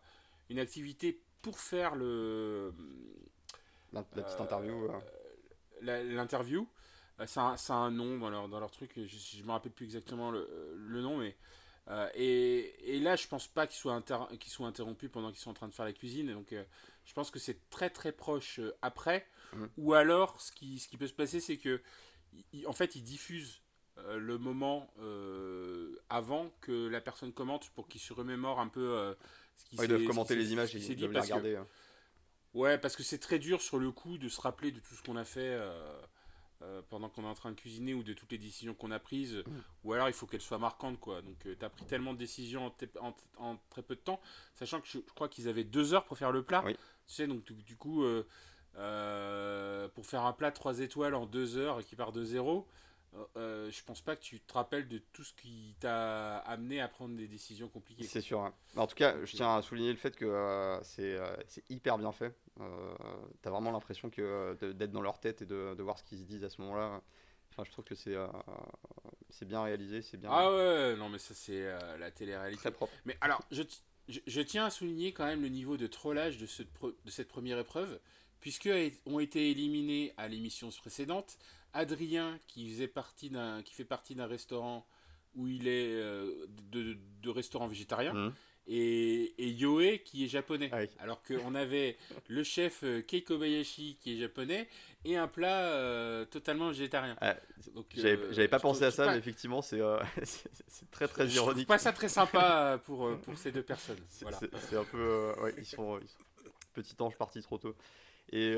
[0.50, 2.72] une activité pour faire le
[3.92, 4.88] la, petite interview
[5.82, 6.68] l'interview.
[7.26, 10.30] Ça, a un nom dans leur, dans leur truc je, ne me rappelle plus exactement
[10.30, 11.34] le, le nom mais
[11.90, 14.02] euh, et, et, là, je pense pas qu'ils soient,
[14.46, 16.32] soient, interrompus pendant qu'ils sont en train de faire la cuisine.
[16.32, 16.62] Donc, euh,
[17.04, 19.26] je pense que c'est très très proche euh, après.
[19.54, 19.66] Mmh.
[19.78, 21.80] Ou alors, ce qui, ce qui peut se passer, c'est que,
[22.66, 23.62] en fait, ils diffusent
[24.14, 24.92] le moment
[26.08, 29.16] avant que la personne commente pour qu'ils se remémore un peu
[29.56, 31.56] ce qui Ils doivent commenter les images, ils doivent les regarder.
[31.56, 31.66] Hein.
[32.54, 35.02] Ouais, parce que c'est très dur sur le coup de se rappeler de tout ce
[35.02, 35.58] qu'on a fait.
[36.62, 38.98] Euh, pendant qu'on est en train de cuisiner ou de toutes les décisions qu'on a
[38.98, 39.62] prises, mm.
[39.84, 41.22] ou alors il faut qu'elles soient marquantes quoi.
[41.22, 42.72] Donc euh, tu as pris tellement de décisions
[43.38, 44.20] en, très peu de temps,
[44.54, 46.64] sachant que je, crois qu'ils avaient deux heures pour faire le plat.
[46.66, 46.74] Tu
[47.06, 51.84] sais, donc du, coup, euh, pour faire un plat 3 étoiles en deux heures et
[51.84, 52.66] qui part de zéro,
[53.36, 56.88] euh, je pense pas que tu te rappelles de tout ce qui t'a amené à
[56.88, 58.04] prendre des décisions compliquées.
[58.04, 58.40] C'est sûr.
[58.40, 58.54] Hein.
[58.76, 62.12] En tout cas, je tiens à souligner le fait que euh, euh, c'est hyper bien
[62.12, 62.34] fait.
[62.56, 66.18] tu as vraiment l'impression que d'être dans leur tête et de, de, voir ce qu'ils
[66.18, 67.00] se disent à ce moment-là.
[67.50, 68.16] Enfin, je trouve que c'est
[69.30, 70.30] c'est bien réalisé, c'est bien.
[70.32, 71.66] Ah ouais, non mais ça c'est
[71.98, 72.60] la télé-réalité.
[72.60, 72.92] Très propre.
[73.04, 73.62] Mais alors, je,
[74.08, 77.28] je, je, tiens à souligner quand même le niveau de trollage de, ce, de cette
[77.28, 77.98] première épreuve,
[78.40, 78.68] puisque
[79.06, 81.38] ont été éliminés à l'émission précédente
[81.72, 84.86] Adrien qui faisait partie d'un qui fait partie d'un restaurant
[85.34, 88.32] où il est euh, de, de, restaurant végétarien mmh.
[88.66, 90.70] et, et Yoe qui est japonais.
[90.72, 91.96] Ah Alors qu'on avait
[92.28, 94.68] le chef euh, Kei Kobayashi qui est japonais
[95.04, 97.16] et un plat euh, totalement végétarien.
[97.20, 97.36] Ah,
[97.94, 99.80] j'avais pas pensé à ça, mais effectivement, c'est
[100.90, 101.68] très très ironique.
[101.68, 104.00] pas ça très sympa pour, pour ces deux personnes.
[104.08, 104.26] C'est
[104.76, 105.34] un peu.
[105.56, 106.00] ils, sont,
[106.74, 107.76] Petit ange parti trop tôt.
[108.32, 108.56] Et,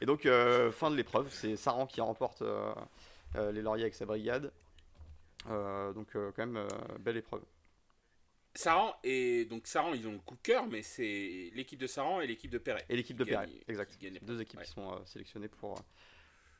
[0.00, 2.72] et donc, euh, fin de l'épreuve, c'est Saran qui remporte euh,
[3.36, 4.52] euh, les lauriers avec sa brigade.
[5.46, 6.66] donc, quand même,
[7.00, 7.42] belle épreuve.
[8.54, 12.20] Saran et donc Saran ils ont le coup de cœur mais c'est l'équipe de Saran
[12.20, 13.96] et l'équipe de Perret et l'équipe de Perret exact.
[14.22, 15.76] deux équipes qui sont sélectionnées pour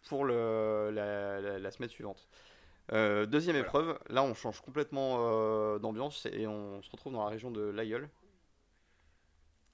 [0.09, 2.29] pour le, la, semaine suivante.
[2.93, 7.63] Deuxième épreuve là on change complètement d'ambiance et on se retrouve dans la région de
[7.63, 8.09] l'Aïeul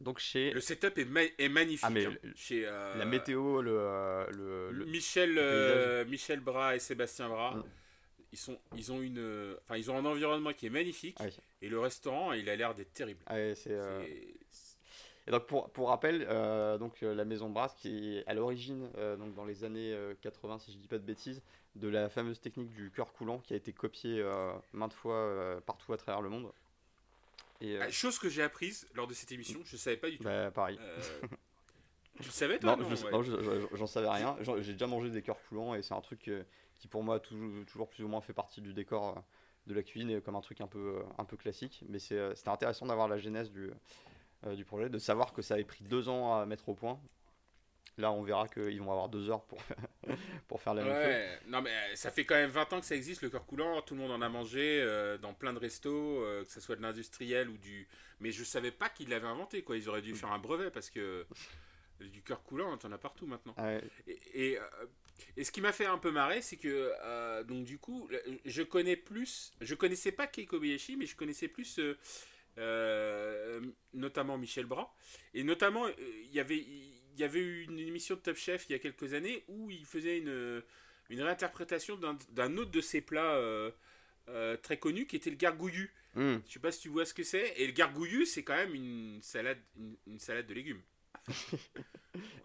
[0.01, 0.51] donc chez...
[0.51, 1.85] Le setup est, est magnifique.
[1.85, 2.15] Ah, mais hein.
[2.35, 3.77] chez, euh, La météo, le...
[3.79, 7.65] Euh, le, Michel, euh, Michel Bras et Sébastien Bras, mm.
[8.33, 11.17] ils, sont, ils, ont une, enfin, ils ont un environnement qui est magnifique.
[11.21, 11.27] Ah
[11.63, 13.21] et le restaurant, il a l'air d'être terrible.
[13.27, 13.79] Ah c'est...
[15.27, 16.27] Et donc pour, pour rappel,
[16.79, 20.77] donc la maison Brass qui est à l'origine, donc dans les années 80 si je
[20.77, 21.41] dis pas de bêtises,
[21.77, 24.23] de la fameuse technique du cœur coulant qui a été copiée
[24.75, 26.53] maintes fois partout à travers le monde.
[27.65, 30.25] Et, euh, Chose que j'ai apprise lors de cette émission, je savais pas du tout.
[30.25, 30.79] Bah, pareil.
[30.81, 31.01] Euh,
[32.19, 32.89] tu le savais toi Non,
[33.73, 34.37] j'en savais rien.
[34.61, 36.45] J'ai déjà mangé des cœurs coulants et c'est un truc euh,
[36.79, 39.23] qui pour moi toujours, toujours plus ou moins fait partie du décor
[39.67, 41.85] de la cuisine comme un truc un peu, un peu classique.
[41.89, 43.71] Mais c'était intéressant d'avoir la genèse du,
[44.55, 47.01] du projet, de savoir que ça avait pris deux ans à mettre au point
[47.97, 49.59] Là, on verra qu'ils vont avoir deux heures pour,
[50.49, 51.39] pour faire la même ouais.
[51.47, 53.81] Non, mais euh, ça fait quand même 20 ans que ça existe, le cœur coulant.
[53.83, 56.77] Tout le monde en a mangé euh, dans plein de restos, euh, que ce soit
[56.77, 57.89] de l'industriel ou du.
[58.21, 59.77] Mais je savais pas qu'ils l'avaient inventé, quoi.
[59.77, 61.27] Ils auraient dû faire un brevet parce que.
[62.01, 63.55] du cœur coulant, t'en as partout maintenant.
[63.57, 63.83] Ah ouais.
[64.07, 64.59] Et, et,
[65.37, 68.09] et ce qui m'a fait un peu marrer, c'est que euh, donc du coup,
[68.45, 71.81] je connais plus, je connaissais pas Kei Kobayashi, mais je connaissais plus
[72.59, 73.61] euh,
[73.93, 74.95] notamment Michel Bras,
[75.33, 76.65] et notamment euh, il y avait
[77.15, 79.71] il y avait eu une émission de Top Chef il y a quelques années où
[79.71, 80.63] il faisait une
[81.11, 81.99] une réinterprétation
[82.33, 83.71] d'un autre de ses plats euh,
[84.29, 85.93] euh, très connus qui était le gargouillu.
[86.15, 86.37] Hmm.
[86.47, 87.53] Je sais pas si tu vois ce que c'est.
[87.59, 90.81] Et le gargouillu, c'est quand même une salade, une, une salade de légumes.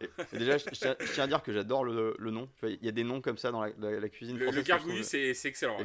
[0.02, 2.50] Et déjà, je, je tiens, à dire que j'adore le, le nom.
[2.64, 4.92] Il y a des noms comme ça dans la, la- la cuisine Le, le trouve-
[5.04, 5.78] c'est excellent.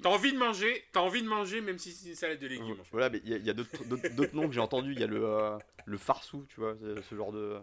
[0.00, 2.70] T'as envie de manger, t'as envie de manger même si c'est une salade de légumes.
[2.80, 2.90] en fait.
[2.92, 4.92] Voilà, mais il y a, a d'autres noms que j'ai entendus.
[4.92, 6.76] Il y a le, euh, le farsou, tu vois,
[7.10, 7.58] ce genre de.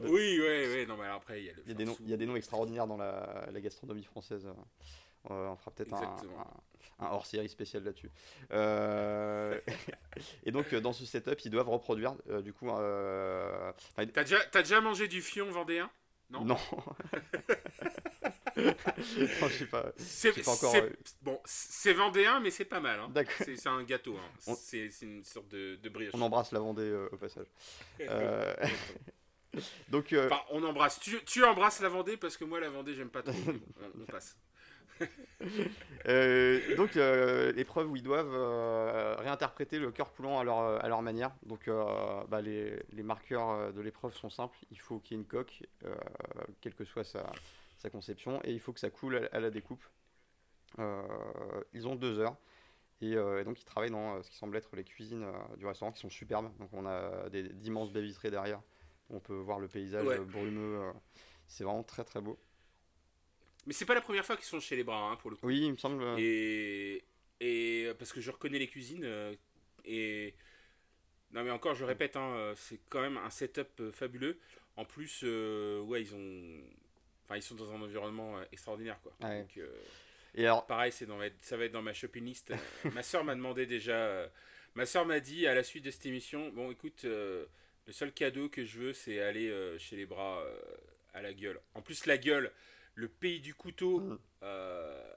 [0.00, 0.86] Oui, oui, oui.
[0.86, 1.62] Non, mais après, il y a le.
[1.64, 2.02] Il y a des noms, farsou.
[2.04, 4.46] il y a des noms extraordinaires dans la, la gastronomie française.
[5.30, 6.40] Euh, on fera peut-être un, Exactement.
[6.40, 8.10] un- un hors-série spécial là-dessus.
[8.52, 9.60] Euh,
[10.44, 12.70] et donc, euh, dans ce setup, ils doivent reproduire, euh, du coup.
[12.70, 15.90] euh, enfin, T'as déjà, mangé du fion vendéen?
[16.30, 16.44] Non?
[16.44, 16.56] non.
[18.56, 19.92] non, je sais pas.
[19.96, 20.90] C'est encore, euh,
[21.22, 22.98] bon, c'est vendéen, mais c'est pas mal.
[23.00, 23.12] Hein.
[23.44, 24.16] C'est un gâteau.
[24.16, 24.28] Hein.
[24.46, 26.12] On- C'est une sorte de, de brioche.
[26.14, 27.46] On embrasse la Vendée euh, au passage.
[29.56, 31.00] Euh, donc, euh, Enfin, on embrasse.
[31.00, 33.32] Tu, tu embrasses la Vendée parce que moi, la Vendée, j'aime pas trop.
[33.46, 34.36] on, on passe.
[36.08, 40.88] Euh, donc euh, l'épreuve où ils doivent euh, réinterpréter le cœur coulant à leur, à
[40.88, 41.32] leur manière.
[41.42, 41.68] Donc
[42.28, 44.56] bah, les, les marqueurs de l'épreuve sont simples.
[44.70, 45.64] Il faut qu'il y ait une coque,
[46.60, 47.26] quelle que soit sa,
[47.76, 49.84] sa conception, et il faut que ça coule à, à la découpe.
[51.74, 52.36] Ils ont deux heures.
[53.00, 56.00] Et, et donc ils travaillent dans ce qui semble être les cuisines du restaurant qui
[56.00, 56.50] sont superbes.
[56.58, 58.60] Donc on a d'immenses baies vitrées derrière.
[59.10, 60.18] On peut voir le paysage Ouais.
[60.18, 60.80] euh, brumeux.
[60.80, 60.92] euh,
[61.46, 62.38] c'est vraiment très très beau.
[63.66, 65.46] Mais c'est pas la première fois qu'ils sont chez les bras, hein, pour le coup.
[65.46, 66.02] Oui, il me semble.
[66.02, 67.04] euh, Et,
[67.40, 69.04] et parce que je reconnais les cuisines.
[69.04, 69.34] euh,
[69.84, 70.34] et
[71.32, 74.38] non, mais encore, je répète, hein, euh, c'est quand même un setup euh, fabuleux.
[74.76, 76.60] En plus, euh, ouais, ils ont.
[77.24, 79.12] Enfin, ils sont dans un environnement euh, extraordinaire, quoi.
[79.20, 79.40] Ouais.
[79.40, 79.68] Donc, euh,
[80.36, 82.52] Et alors, pareil, c'est dans, ça va être dans ma shopping list.
[82.52, 83.94] Euh, ma soeur m'a demandé déjà.
[83.96, 84.28] euh,
[84.76, 87.46] ma soeur m'a dit à la suite de cette émission Bon, écoute, euh,
[87.86, 90.58] le seul cadeau que je veux, c'est aller euh, chez les bras euh,
[91.14, 91.60] à la gueule.
[91.74, 92.52] En plus, la gueule,
[92.94, 94.00] le pays du couteau.
[94.00, 94.18] Mm.
[94.42, 95.12] euh,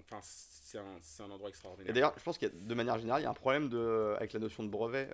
[0.00, 1.94] Enfin, c'est un, endroit Et extraordinaire.
[1.94, 4.14] d'ailleurs, je pense qu'il y a, de manière générale, il y a un problème de,
[4.16, 5.08] avec la notion de brevet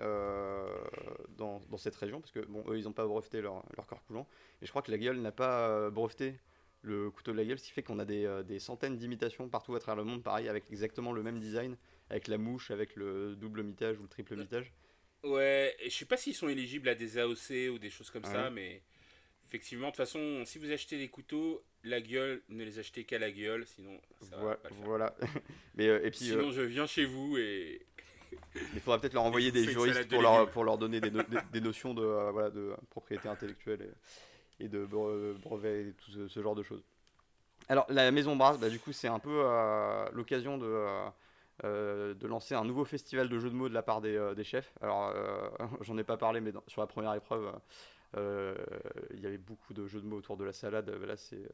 [1.37, 4.03] dans, dans cette région, parce que bon, eux, ils n'ont pas breveté leur, leur corps
[4.03, 4.27] coulant.
[4.61, 6.35] Et je crois que la gueule n'a pas breveté
[6.81, 9.49] le couteau de la gueule, ce qui fait qu'on a des, euh, des centaines d'imitations
[9.49, 11.75] partout à travers le monde, pareil, avec exactement le même design,
[12.09, 14.71] avec la mouche, avec le double mitage ou le triple mitage.
[15.23, 18.23] Ouais, et je sais pas s'ils sont éligibles à des AOC ou des choses comme
[18.23, 18.81] ça, mais
[19.47, 23.19] effectivement, de toute façon, si vous achetez des couteaux, la gueule, ne les achetez qu'à
[23.19, 24.85] la gueule, sinon ça va Voi- pas le faire.
[24.85, 25.15] Voilà.
[25.75, 27.85] Mais, euh, et puis, euh, Sinon, je viens chez vous et.
[28.73, 31.23] il faudra peut-être leur envoyer des juristes de pour leur, pour leur donner des, no-
[31.23, 33.89] des, des notions de, euh, voilà, de propriété intellectuelle
[34.59, 36.83] et, et de bre- brevet et tout ce, ce genre de choses.
[37.67, 40.65] Alors, la Maison Brasse, bah, du coup, c'est un peu euh, l'occasion de,
[41.63, 44.33] euh, de lancer un nouveau festival de jeux de mots de la part des, euh,
[44.33, 44.73] des chefs.
[44.81, 45.49] Alors, euh,
[45.81, 47.51] j'en ai pas parlé, mais dans- sur la première épreuve,
[48.15, 50.89] il y avait beaucoup de jeux de mots autour de la salade.
[50.89, 51.49] Là, c'est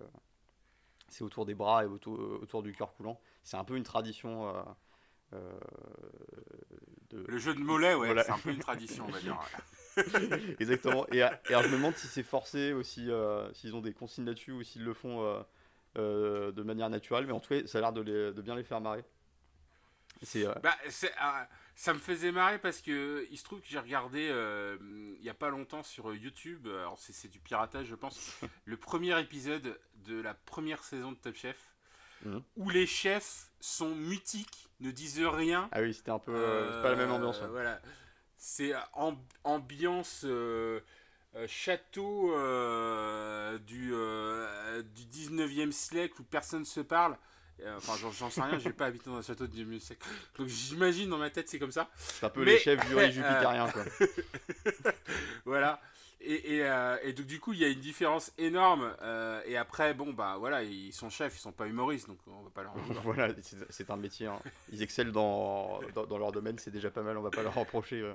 [1.08, 3.20] c'est autour des bras et autour, autour du cœur coulant.
[3.44, 4.52] C'est un peu une tradition.
[5.32, 8.24] de, Le jeu de mollet, ouais, Voilà.
[8.24, 9.40] c'est un peu une tradition, on va dire.
[10.60, 11.06] Exactement.
[11.12, 13.10] Et, et alors, je me demande si c'est forcé ou si,
[13.54, 15.44] s'ils ont des consignes là-dessus ou s'ils le font
[15.96, 17.26] de manière naturelle.
[17.28, 19.04] Mais en tout cas, ça a l'air de bien les faire marrer.
[20.26, 21.44] C'est, euh, Bah, c'est, euh,
[21.76, 24.78] ça me faisait marrer parce que il se trouve que j'ai regardé euh,
[25.20, 28.18] il y a pas longtemps sur YouTube, alors c'est, c'est du piratage, je pense,
[28.66, 31.58] le premier épisode de la première saison de Top Chef
[32.24, 32.42] Mhm.
[32.56, 35.68] où les chefs sont mutiques, ne disent rien.
[35.74, 36.34] Ah oui, c'était un peu.
[36.34, 37.40] euh, c'est pas la même ambiance.
[37.40, 37.50] Euh, ouais.
[37.52, 37.80] Voilà.
[38.38, 40.80] C'est amb- ambiance euh,
[41.36, 47.18] euh, château euh, du, euh, du 19e siècle où personne se parle.
[47.62, 50.06] Euh, Enfin, j'en- sais rien, j'ai pas habité dans un château du 19e siècle.
[50.38, 51.90] Donc j'imagine dans ma tête, c'est comme ça.
[51.98, 53.84] C'est un peu Mais- les chefs du jupitérien, quoi.
[55.46, 55.80] Voilà.
[56.22, 58.96] Et, et, euh, et donc, du coup, il y a une différence énorme.
[59.02, 62.42] euh, et après, bon, bah voilà, ils sont chefs, ils sont pas humoristes, donc on
[62.42, 63.30] va pas leur voilà,
[63.70, 64.26] c'est, un métier.
[64.28, 64.40] hein.
[64.72, 67.18] Ils excellent dans, dans, dans leur domaine, c'est déjà pas mal.
[67.18, 68.14] On va pas leur reprocher euh,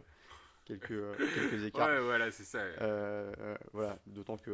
[0.64, 1.88] quelques, quelques écarts.
[1.88, 2.58] Ouais, voilà, c'est ça.
[2.58, 3.56] ouais.
[3.72, 4.50] Voilà, d'autant que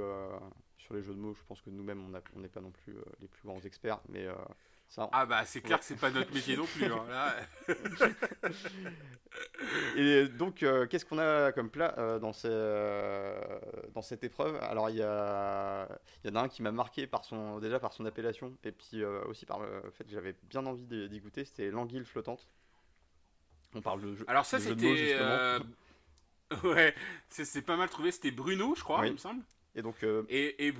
[0.78, 2.02] sur les jeux de mots, je pense que nous-mêmes,
[2.34, 4.26] on n'est pas non plus les plus grands experts, mais
[4.88, 5.08] ça.
[5.12, 6.86] Ah bah c'est clair que c'est pas notre métier non plus.
[6.86, 7.34] hein, là.
[9.96, 13.38] Et donc, euh, qu'est-ce qu'on a comme plat euh, dans, ces, euh,
[13.94, 14.56] dans cette épreuve?
[14.62, 15.86] Alors, il y, a,
[16.24, 19.04] y en a un qui m'a marqué par son, déjà par son appellation, et puis
[19.04, 22.46] aussi par le fait que j'avais bien envie d'y goûter, c'était l'anguille flottante.
[23.74, 25.18] On parle de jeu, Alors ça c'était...
[26.62, 26.94] Ouais,
[27.28, 28.12] c'est pas mal trouvé.
[28.12, 29.08] C'était Bruno, je crois, Oui.
[29.08, 29.42] il me semble.
[29.74, 29.96] Et donc,
[30.28, 30.72] Et,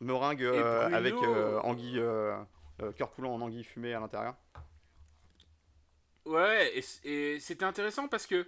[0.00, 1.14] meringue Et Bruno- avec
[1.62, 2.02] anguille,
[2.96, 4.34] cœur coulant en anguille fumée à l'intérieur.
[6.26, 6.72] ouais,
[7.04, 8.46] et, c'était intéressant parce que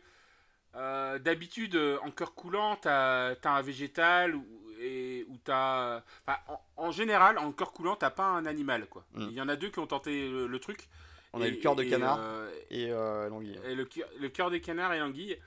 [0.74, 4.46] euh, d'habitude, euh, en cœur coulant, t'as as un végétal ou,
[4.80, 6.02] et, ou t'as.
[6.26, 9.04] enfin, en, en général, en cœur coulant, t'as pas un animal, quoi.
[9.14, 9.22] Mm.
[9.30, 10.88] Il y en a deux qui ont tenté le, le truc.
[11.34, 13.58] On a eu le cœur de et, canard euh, et euh, l'anguille.
[13.74, 15.38] Le cœur, le cœur des canards et l'anguille.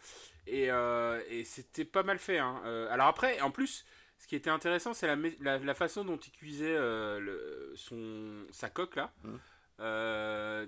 [0.48, 2.39] Et, euh, c'était pas mal fait.
[2.39, 2.62] hein.
[2.65, 3.86] Euh, alors après, en plus,
[4.17, 8.45] ce qui était intéressant, c'est la, la, la façon dont il cuisait euh, le- son,
[8.51, 9.12] sa coque là.
[9.23, 9.39] Mhm.
[9.82, 10.65] Euh,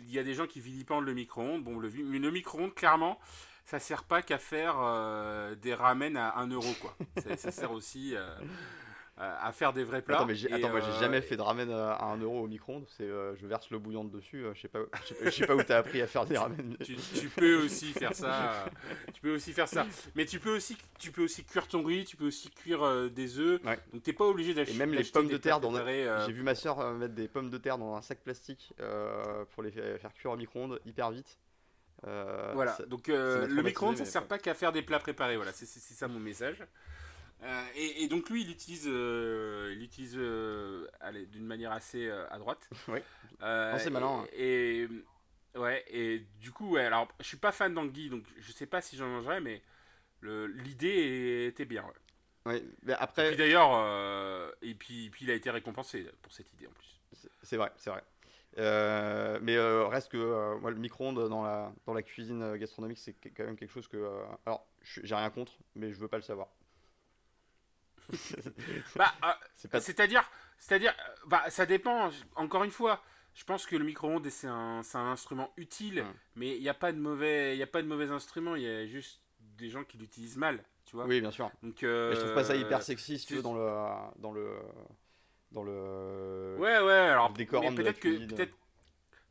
[0.00, 1.62] Il y a des gens qui vilipendent le micro-ondes.
[1.64, 3.18] Bon, le, vi- mais le micro-ondes, clairement,
[3.64, 6.96] ça sert pas qu'à faire euh, des ramen à 1 euro quoi.
[7.22, 8.28] ça, ça sert aussi euh,
[9.18, 10.16] à à faire des vrais plats.
[10.16, 12.84] Attends, mais j'ai euh, jamais fait de ramen à, à 1 euro au micro-ondes.
[12.96, 14.44] C'est, euh, je verse l'eau bouillante dessus.
[14.44, 14.80] euh, je sais pas,
[15.24, 16.76] je sais pas, où t'as appris à faire des ramen.
[16.84, 18.52] tu, tu peux aussi faire ça.
[18.52, 18.66] euh,
[19.14, 19.86] tu peux aussi faire ça.
[20.14, 23.08] Mais tu peux aussi, tu peux aussi cuire ton riz, tu peux aussi cuire euh,
[23.08, 23.60] des œufs.
[23.64, 23.78] Ouais.
[23.92, 24.74] Donc t'es pas obligé d'acheter.
[24.74, 27.48] Et même les pommes de terre dans euh, J'ai vu ma soeur mettre des pommes
[27.50, 31.10] de terre dans un sac plastique euh, pour les fa- faire cuire au micro-ondes hyper
[31.10, 31.38] vite.
[32.06, 32.72] Euh, Voilà.
[32.74, 35.36] ça- Donc euh, le micro-ondes, ça sert pas qu'à faire des plats préparés.
[35.36, 36.62] Voilà, c'est ça mon message.
[37.42, 40.86] Euh, et, et donc lui, il l'utilise, euh, il l'utilise euh,
[41.30, 42.68] d'une manière assez à droite.
[42.88, 43.00] Oui.
[43.78, 44.26] C'est malin, hein.
[44.32, 44.82] Et,
[45.54, 45.84] et- ouais.
[45.88, 46.84] Et du coup, ouais.
[46.84, 49.62] Alors, je suis pas fan d'anguille, donc je sais pas si j'en mangerai, mais
[50.22, 51.84] l'idée était bien.
[51.84, 52.52] ouais.
[52.52, 56.52] Ouais, mais Et après, puis d'ailleurs, et puis, puis il a été récompensé pour cette
[56.52, 57.00] idée en plus.
[57.42, 58.02] c'est- vrai, c'est vrai.
[58.58, 62.98] Euh, mais euh, reste que euh, moi, le micro-ondes dans la, dans la cuisine gastronomique,
[62.98, 64.22] c'est quand même quelque chose que.
[64.46, 66.48] alors, j'ai rien contre, mais je veux pas le savoir.
[68.96, 69.80] Bah, euh, pas.
[69.80, 72.10] c'est-à-dire, c'est-à-dire, euh, bah, ça dépend.
[72.34, 73.02] Encore une fois,
[73.34, 76.14] je pense que le micro-ondes c'est un, c'est un instrument utile, Mm.
[76.36, 78.54] mais il n'y a pas de mauvais, il a pas de mauvais instrument.
[78.56, 81.06] Il y a juste des gens qui l'utilisent mal, tu vois.
[81.06, 81.50] Oui, bien sûr.
[81.62, 84.20] Donc, euh, Mais je trouve pas ça hyper sexy, si tu c'est- veux, dans le.
[84.20, 84.50] Dans le.
[85.52, 86.56] Dans le.
[86.58, 86.92] Ouais, ouais.
[86.92, 88.52] Alors, décorum mais peut-être que, peut-être,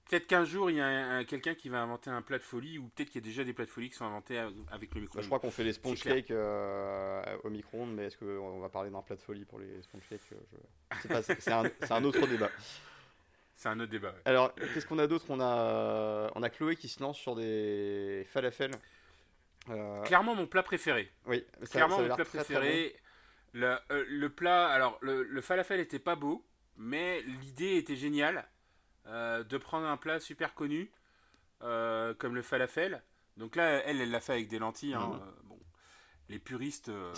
[0.10, 2.44] peut-être qu'un jour il y a un- un- quelqu'un qui va inventer un plat de
[2.44, 4.94] folie, ou peut-être qu'il y a déjà des plats de folie qui sont inventés avec
[4.96, 5.24] le micro-ondes.
[5.24, 8.90] je crois qu'on fait les sponge cakes euh, au micro-ondes, mais est-ce qu'on va parler
[8.92, 11.34] d'un plat de folie pour les sponge cakes euh, je...
[11.40, 11.52] c'est
[11.92, 12.50] un, autre débat.
[13.58, 14.10] C'est un autre débat.
[14.10, 14.22] ouais.
[14.26, 15.28] Alors, qu'est-ce qu'on a d'autre?
[15.30, 18.72] On a, on a Chloé qui se lance sur des falafels.
[19.70, 21.10] Euh, Clairement mon plat préféré.
[21.26, 22.96] oui, ça, Clairement ça mon plat très, très préféré.
[23.54, 28.46] Le, euh, le plat, alors le, le falafel était pas beau, mais l'idée était géniale
[29.08, 30.92] de prendre un plat super connu
[31.62, 33.04] euh, comme le falafel.
[33.38, 34.94] Donc là, elle, elle l'a fait avec des lentilles.
[34.94, 35.60] hein, euh, bon,
[36.30, 37.14] les puristes, euh,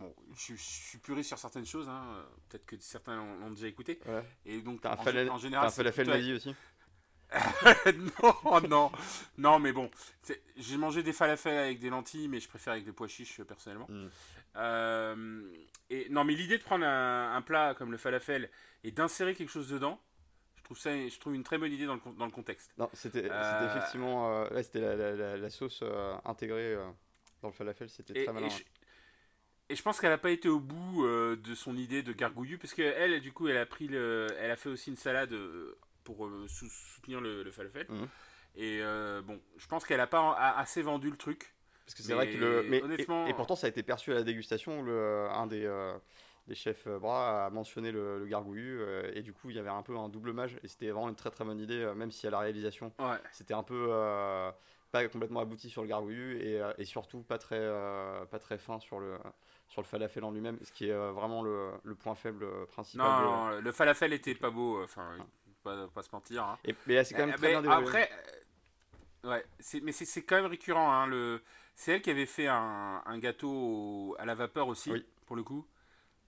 [0.00, 1.88] bon, je, je suis puriste sur certaines choses.
[1.88, 4.00] hein, euh, Peut-être que certains l'ont déjà écouté.
[4.06, 4.24] Ouais.
[4.46, 6.54] Et donc T'as un, en, fala- gé- en t'as général, un c'est falafel nazi aussi
[8.22, 8.92] non, non,
[9.36, 9.90] non, mais bon,
[10.56, 13.44] j'ai mangé des falafels avec des lentilles, mais je préfère avec des pois chiches euh,
[13.44, 13.88] personnellement.
[13.88, 14.06] Mm.
[14.56, 15.52] Euh,
[15.90, 18.48] et non, mais l'idée de prendre un, un plat comme le falafel
[18.84, 20.00] et d'insérer quelque chose dedans,
[20.66, 22.70] trouve ça, je trouve une très bonne idée dans le, con- dans le contexte.
[22.78, 24.30] Non, c'était Euh, effectivement.
[24.44, 26.76] euh, ouais, c'était la, la- la- la sauce euh, intégrée
[27.42, 28.46] dans le falafel, c'était très malin.
[28.46, 28.62] et je,
[29.70, 32.74] et je pense qu'elle n'a pas été au bout de son idée de gargouillu, parce
[32.74, 35.34] qu'elle, du coup, elle a pris le, elle a fait aussi une salade
[36.04, 37.86] pour sou- soutenir le, le falafel.
[37.88, 38.08] Mhm.
[38.56, 38.80] Et
[39.24, 41.52] bon, je pense qu'elle n'a pas a- assez vendu le truc.
[41.84, 42.62] Parce que c'est vrai que le.
[42.62, 44.82] Mais Mais, et- honnêtement- et, pourtant, ça a été perçu à la dégustation.
[44.82, 45.64] Le, un des,
[46.46, 48.80] des chefs euh, bras a mentionné le, le gargouillu.
[48.80, 50.58] euh, et du coup, il y avait un peu un double mage.
[50.62, 53.18] Et c'était vraiment une très très bonne idée, euh, même si à la réalisation, Ouais.
[53.32, 53.88] c'était un peu.
[53.90, 54.50] euh,
[54.92, 56.38] pas complètement abouti sur le gargouillu.
[56.40, 57.58] Et, et surtout, pas très,
[58.30, 59.18] pas très fin sur le,
[59.68, 60.58] sur le falafel en lui-même.
[60.62, 63.04] Ce qui est vraiment le, le point faible principal.
[63.06, 65.16] Non, de- non, le falafel était pas beau, enfin,
[65.64, 66.44] pas, pas se mentir.
[66.44, 66.58] hein.
[66.64, 68.08] Et, mais c'est quand même très mais bien après,
[69.24, 69.44] ouais,
[69.82, 70.92] mais c'est, c'est quand même récurrent.
[70.92, 71.42] Hein, le,
[71.74, 75.04] c'est elle qui avait fait un, un gâteau au- à la vapeur aussi, Oui.
[75.26, 75.66] pour le coup,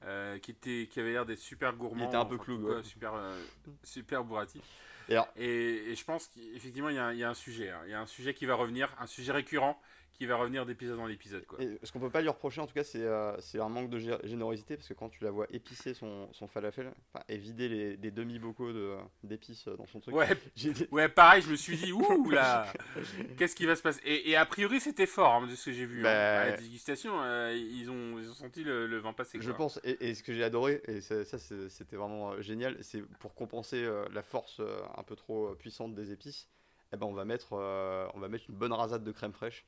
[0.05, 2.05] euh, qui, était, qui avait l'air d'être super gourmand.
[2.05, 2.83] Il était un peu enfin, tout cas, ouais.
[2.85, 3.43] super, euh,
[3.83, 4.63] super bourratif.
[5.09, 7.71] Et Et, et je pense qu'effectivement, il y, a un- il y a un sujet.
[7.71, 7.81] hein.
[7.87, 9.81] Il y a un sujet qui va revenir, un sujet récurrent
[10.19, 11.47] qui va revenir d'épisode en épisode.
[11.47, 11.63] Quoi.
[11.63, 14.01] Et ce qu'on peut pas lui reprocher, en tout cas, c'est euh, un manque de
[14.01, 16.93] gé- générosité parce que quand tu la vois épicer son, son falafel
[17.29, 20.15] et vider les, des demi-bocaux de- d'épices dans son truc,
[20.91, 22.67] Ouais, pareil, je me suis dit, ouh là,
[23.39, 24.01] qu'est-ce qui va se passer?
[24.05, 26.01] Et, et a priori, c'était fort hein, de ce que j'ai vu.
[26.01, 26.03] hein.
[26.03, 29.39] Bah, À la dégustation, euh, ils, ont, ils ont senti le, le vent passer.
[29.41, 29.57] je quoi.
[29.57, 31.25] pense, et, et ce que j'ai adoré, et ça,
[31.69, 35.55] c'était vraiment euh, génial, c'est pour compenser euh, la force euh, un peu trop euh,
[35.55, 36.49] puissante des épices,
[36.93, 39.65] eh ben, on, va mettre, euh, on va mettre une bonne rasade de crème fraîche.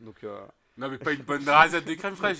[0.00, 0.40] Donc, euh,
[0.76, 2.38] Non, mais pas une bonne rasade de crème fraîche.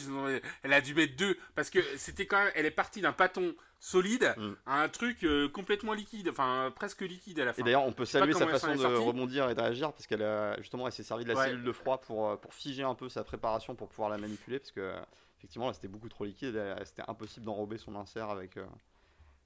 [0.63, 1.37] Elle a dû mettre deux.
[1.55, 2.53] Parce que c'était quand même.
[2.55, 4.53] Elle est partie d'un pâton solide mm.
[4.67, 6.29] à un truc euh, complètement liquide.
[6.29, 7.63] Enfin, presque liquide à la fin.
[7.63, 9.93] Et d'ailleurs, on peut saluer sa façon de rebondir et de réagir.
[9.93, 12.55] Parce qu'elle a justement, elle s'est servi de la cellule de froid pour, euh, pour
[12.55, 14.59] figer un peu sa préparation pour pouvoir la manipuler.
[14.59, 14.93] Parce que,
[15.39, 16.61] effectivement, là, c'était beaucoup trop liquide.
[16.85, 18.67] C'était impossible d'enrober son insert avec, euh,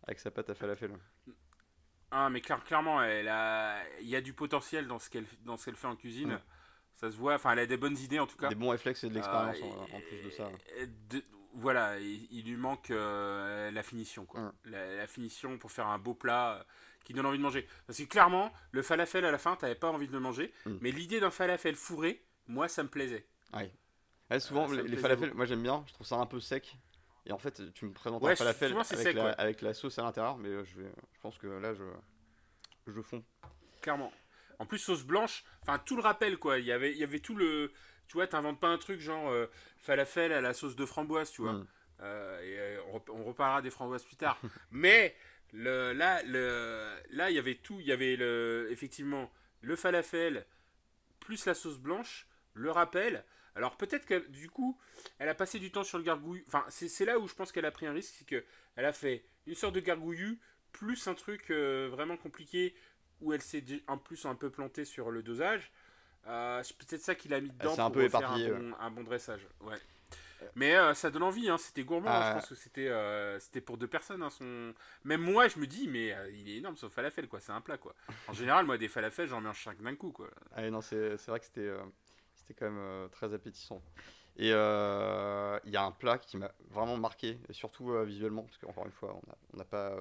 [0.06, 0.92] avec sa pâte à falafel.
[2.10, 3.82] Ah, mais clairement, elle a...
[4.00, 5.26] il y a du potentiel dans ce qu'elle
[5.76, 6.34] fait en cuisine.
[6.34, 6.40] Mm.
[6.96, 8.48] Ça se voit, enfin, elle a des bonnes idées en tout cas.
[8.48, 10.50] Des bons réflexes et de l'expérience en, plus de ça.
[11.54, 14.52] voilà, il, lui manque euh, la finition, quoi.
[14.64, 16.62] La, finition pour faire un beau plat euh,
[17.04, 17.66] qui donne envie de manger.
[17.86, 20.52] Parce que clairement, le falafel à la fin, t'avais pas envie de le manger.
[20.66, 20.76] Mm.
[20.80, 23.26] Mais l'idée d'un falafel fourré, moi, ça me plaisait.
[23.52, 23.72] Ouais.
[24.40, 26.78] souvent, euh, les, falafels, moi j'aime bien, je trouve ça un peu sec.
[27.26, 30.36] Et en fait, tu me présentes un falafel avec, la, avec, la, sauce à l'intérieur,
[30.36, 31.84] mais je, vais, je pense que là, je,
[32.86, 33.24] je fonds.
[33.80, 34.12] Clairement.
[34.58, 36.58] En plus, sauce blanche, enfin tout le rappel quoi.
[36.58, 37.72] Il y avait, il y avait tout le.
[38.06, 39.46] Tu vois, t'inventes pas un truc genre euh,
[39.78, 41.54] falafel à la sauce de framboise, tu vois.
[41.54, 41.66] Mm.
[42.00, 44.38] Euh, et euh, on, reparlera des framboises plus tard.
[44.70, 45.16] Mais
[45.52, 47.80] le, là, le, là, il y avait tout.
[47.80, 49.30] Il y avait le, effectivement
[49.60, 50.46] le falafel
[51.20, 53.24] plus la sauce blanche, le rappel.
[53.56, 54.78] Alors peut-être que du coup,
[55.18, 56.44] elle a passé du temps sur le gargouille.
[56.48, 58.44] Enfin, c'est là où je pense qu'elle a pris un risque, c'est que
[58.76, 60.40] elle a fait une sorte de gargouillu
[60.72, 62.74] plus un truc vraiment compliqué
[63.20, 65.72] où elle s'est en plus un peu plantée sur le dosage.
[66.26, 68.30] Euh, c'est peut-être ça qu'il a mis dedans pour un faire
[68.80, 69.46] un bon, dressage.
[69.60, 69.76] Ouais.
[70.56, 71.56] Mais euh, ça donne envie, hein.
[71.58, 72.10] c'était gourmand.
[72.10, 72.28] Hein.
[72.28, 74.22] je pense que c'était euh, c'était pour deux personnes.
[74.22, 74.74] Hein, son...
[75.04, 77.40] Même moi, je me dis, mais il est énorme, ce falafel, quoi.
[77.40, 77.94] C'est un plat, quoi.
[78.28, 80.28] En général, moi, des falafels, j'en mange 5 d'un coup, quoi.
[80.54, 81.72] Ah, non, c'est vrai que c'était
[82.34, 83.82] c'était quand même très appétissant.
[84.36, 88.86] Et il y a un plat qui m'a vraiment marqué, et surtout visuellement, parce qu'encore
[88.86, 89.18] une fois,
[89.52, 89.96] on n'a pas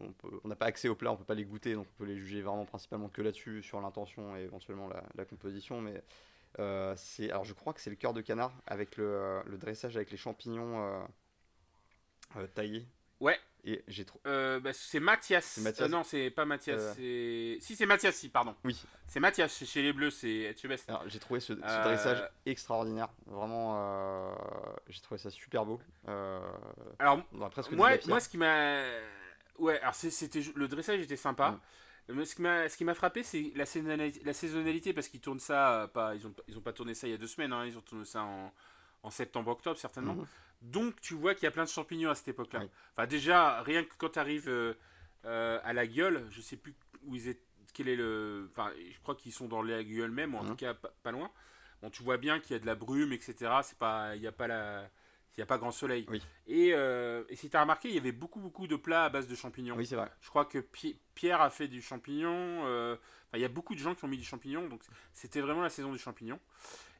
[0.00, 2.16] on n'a pas accès aux plats, on peut pas les goûter, donc on peut les
[2.16, 5.80] juger vraiment principalement que là-dessus, sur l'intention et éventuellement la, composition.
[5.80, 6.02] Mais
[6.58, 6.94] euh,
[7.30, 10.82] alors je crois que c'est le cœur de canard avec le, dressage avec les champignons
[10.82, 11.02] euh,
[12.36, 12.86] euh, taillés.
[13.20, 13.38] Ouais.
[13.64, 14.20] Et j'ai trop.
[14.24, 15.58] Bah, c'est Mathias.
[15.88, 16.94] non, c'est pas Mathias.
[16.96, 18.54] Si c'est Mathias, si pardon.
[18.64, 18.80] Oui.
[19.06, 20.54] C'est Mathias chez les Bleus, c'est
[20.88, 23.08] Alors j'ai trouvé ce, dressage extraordinaire.
[23.26, 24.34] Vraiment,
[24.88, 25.80] j'ai trouvé ça super beau.
[26.98, 27.22] alors
[27.72, 28.82] moi, moi, ce qui m'a
[29.60, 31.50] Ouais, alors c'était le dressage était sympa.
[31.50, 31.60] Mm.
[32.14, 35.86] Mais ce qui m'a frappé, c'est la saisonnalité, la saisonnalité parce qu'ils tournent ça, euh,
[35.86, 37.78] pas, ils, ont, ils ont pas tourné ça il y a deux semaines, hein, ils
[37.78, 38.52] ont tourné ça en,
[39.02, 40.14] en septembre-octobre certainement.
[40.14, 40.26] Mm-hmm.
[40.60, 42.62] Donc tu vois qu'il y a plein de champignons à cette époque-là.
[42.92, 44.74] Enfin déjà, rien que quand tu arrives euh,
[45.24, 48.48] euh, à la gueule, je sais plus où ils étaient, quel est le...
[48.50, 50.48] Enfin, je crois qu'ils sont dans la gueule même, ou en mm-hmm.
[50.48, 51.30] tout cas pas, loin.
[51.80, 53.34] Bon, tu vois bien qu'il y a de la brume, etc.
[53.62, 54.90] C'est pas, il n'y a pas la
[55.36, 56.04] il n'y a pas grand soleil.
[56.48, 59.08] Et, euh, et, si tu as remarqué, il y avait beaucoup, beaucoup de plats à
[59.08, 59.76] base de champignons.
[59.76, 60.10] Oui, c'est vrai.
[60.20, 60.58] Je crois que
[61.14, 62.98] Pierre a fait du champignon.
[63.32, 64.68] Il y a beaucoup de gens qui ont mis du champignon.
[64.68, 64.82] Donc,
[65.12, 66.40] c'était vraiment la saison du champignon.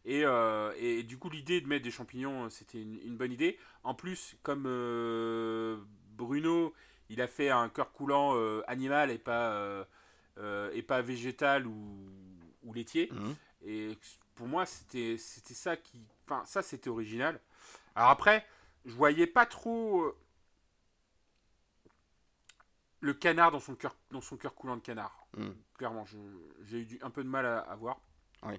[0.04, 3.58] Et, euh, et du coup, l'idée de mettre des champignons, c'était une, bonne idée.
[3.84, 4.64] En plus, comme
[6.16, 6.72] Bruno,
[7.08, 8.34] il a fait un cœur coulant
[8.66, 9.86] animal et pas,
[10.72, 12.08] et pas végétal ou,
[12.62, 13.10] ou laitier.
[13.12, 13.36] Mhm.
[13.62, 13.98] Et
[14.34, 16.00] pour moi, c'était ça qui.
[16.24, 17.40] Enfin, ça, c'était original.
[17.94, 18.46] Alors après,
[18.84, 20.16] je voyais pas trop euh,
[23.00, 25.26] le canard dans son cœur dans son cœur coulant de canard.
[25.36, 25.50] Hmm.
[25.76, 26.04] Clairement,
[26.62, 28.00] j'ai eu un peu de mal à, voir.
[28.44, 28.54] Oui.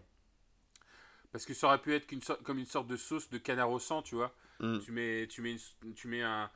[1.31, 2.07] Parce que ça aurait pu être
[2.43, 4.35] comme une sorte de sauce de canard au sang, tu vois.
[4.59, 4.79] Hmm.
[4.79, 6.49] Tu mets, tu mets, une, tu mets un,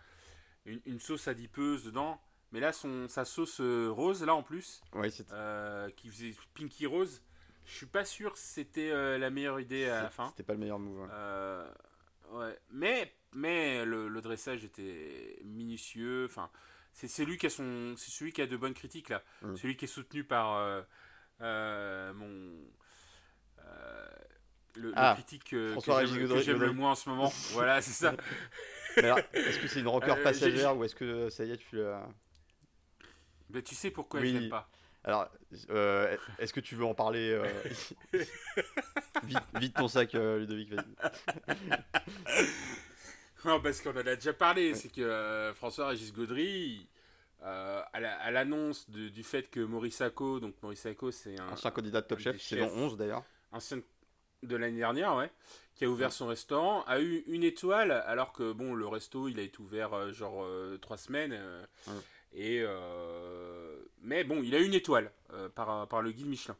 [0.65, 2.19] une, sauce adipeuse dedans.
[2.51, 4.81] Mais là, son, sa sauce euh, rose, là en plus,
[5.31, 7.21] euh, qui faisait Pinky Rose,
[7.65, 10.29] je suis pas sûr que c'était la meilleure idée à la fin.
[10.29, 11.09] C'était pas le meilleur move.
[12.31, 12.57] Ouais.
[12.71, 16.25] Mais, mais le, dressage était minutieux.
[16.25, 16.49] Enfin,
[16.93, 19.23] c'est celui qui a son, c'est celui qui a de bonnes critiques là.
[19.41, 19.55] Mm.
[19.55, 20.81] Celui qui est soutenu par euh,
[21.41, 22.51] euh, mon
[23.59, 24.15] euh,
[24.77, 25.75] le, ah, critique que
[26.41, 27.31] j'aime le moins en ce moment.
[27.53, 28.15] voilà, c'est ça.
[28.97, 31.79] est-ce que c'est une rancœur passagère ou est-ce que ça y est, tu
[33.49, 34.69] ben, tu sais pourquoi je l'aime pas.
[35.05, 35.29] Alors,
[35.69, 37.47] euh, est-ce que tu veux en parler euh,
[39.53, 41.55] vite, ton sac, euh, Ludovic, vas-y.
[43.45, 44.73] non, parce qu'on en a déjà parlé.
[44.73, 46.89] C'est que François-Régis Gaudry,
[47.43, 51.49] à l'annonce du fait que Maurice Sacco, donc Maurice Sacco, c'est un.
[51.49, 53.23] Ancien candidat de Top Chef, saison 11 d'ailleurs.
[53.51, 53.81] Ancien
[54.45, 55.31] de l'année dernière, ouais.
[55.75, 59.39] Qui a ouvert son restaurant, a eu une étoile, alors que bon, le resto, il
[59.39, 60.47] a été ouvert genre
[60.79, 61.37] trois semaines.
[62.35, 66.57] Et, euh, mais bon, il a une étoile euh, par, par le guide Michelin.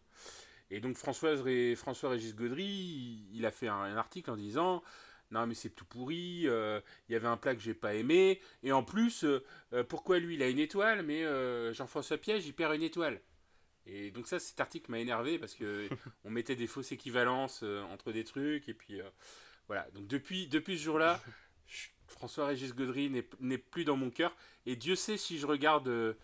[0.72, 1.44] Et donc Françoise
[1.76, 4.82] François Régis Gaudry, il, a fait un, article en disant
[5.32, 8.40] non mais c'est tout pourri, euh, il y avait un plat que j'ai pas aimé,
[8.64, 9.26] et en plus,
[9.90, 11.24] pourquoi lui il a une étoile, mais
[11.74, 13.20] Jean-François Piège il perd une étoile
[13.88, 15.88] Et donc ça, cet article m'a énervé parce que
[16.26, 19.00] on mettait des fausses équivalences entre des trucs et puis
[19.68, 19.88] voilà.
[19.92, 21.22] Donc depuis depuis ce jour-là,
[22.08, 24.36] François-Régis Gaudry n'est plus dans mon cœur.
[24.66, 26.16] Et Dieu sait si je regarde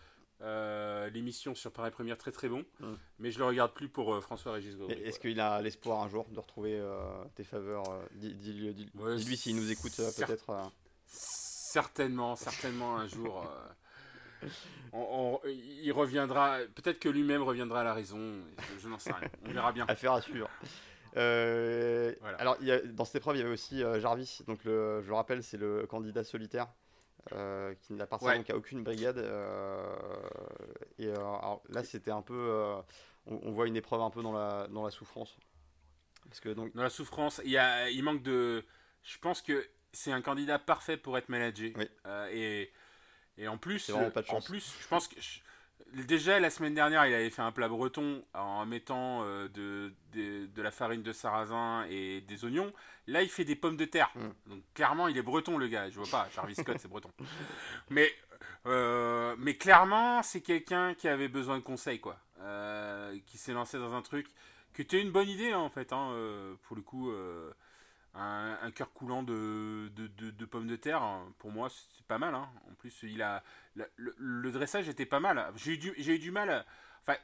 [0.44, 2.66] euh, l'émission sur Paris Première, très très bon.
[2.80, 2.94] Mm.
[3.20, 5.00] Mais je le regarde plus pour euh, François-Régis Gaudry.
[5.04, 7.00] Est-ce qu'il a l'espoir un jour de retrouver euh,
[7.36, 7.84] tes faveurs
[8.14, 8.90] Dis-lui dis,
[9.26, 10.72] dis, s'il nous écoute peut-être.
[11.06, 13.46] Certainement, certainement un jour.
[14.94, 18.20] Il reviendra, peut-être que lui-même reviendra à la raison.
[18.80, 19.30] Je, n'en sais rien.
[19.46, 19.86] On verra bien.
[19.90, 20.50] Affaire à suivre.
[21.18, 24.42] Euh, alors, il y a, dans cette épreuve, il y avait aussi euh, Jarvis.
[24.48, 26.68] Donc, le, je le rappelle, c'est le candidat solitaire
[27.34, 28.38] euh, qui n'appartient ouais.
[28.38, 29.18] donc à aucune brigade.
[30.98, 32.76] et là, c'était un peu.
[33.28, 35.38] On, voit une épreuve un peu dans la, dans la souffrance.
[36.28, 36.74] Parce que, donc...
[36.74, 38.64] Dans la souffrance, il, y a, il manque de.
[39.04, 41.74] Je pense que c'est un candidat parfait pour être managé.
[42.32, 42.72] et,
[43.42, 43.92] et en plus,
[44.30, 45.16] en plus, je pense que.
[45.94, 50.62] Déjà, la semaine dernière, il avait fait un plat breton en mettant euh, de, de,
[50.62, 52.72] la farine de sarrasin et des oignons.
[53.08, 54.10] Là, il fait des pommes de terre.
[54.16, 54.52] Mm.
[54.52, 55.90] Donc, clairement, il est breton, le gars.
[55.90, 57.12] Je vois pas, Jarvis Scott, c'est breton.
[57.90, 58.10] Mais,
[58.68, 62.18] euh, mais clairement, c'est quelqu'un qui avait besoin de conseils, quoi.
[62.40, 64.28] Euh, qui s'est lancé dans un truc
[64.74, 65.92] qui était une bonne idée, hein, en fait.
[65.92, 66.16] Hein,
[66.64, 67.12] pour le coup,
[68.14, 71.02] un, un cœur coulant de, de, pommes de terre,
[71.40, 72.36] pour moi, c'est pas mal.
[72.36, 72.50] Hein.
[72.70, 73.44] En plus, il a
[73.76, 75.52] le, dressage était pas mal.
[75.56, 76.66] J'ai eu du, eu du mal.
[77.02, 77.18] Enfin,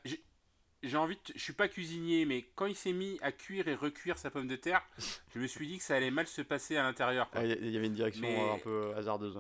[0.84, 3.76] j'ai envie de, je suis pas cuisinier, mais quand il s'est mis à cuire et
[3.76, 4.82] recuire sa pomme de terre,
[5.34, 7.30] je me suis dit que ça allait mal se passer à l'intérieur.
[7.34, 9.40] Ah, il y avait une direction euh, un peu hasardeuse.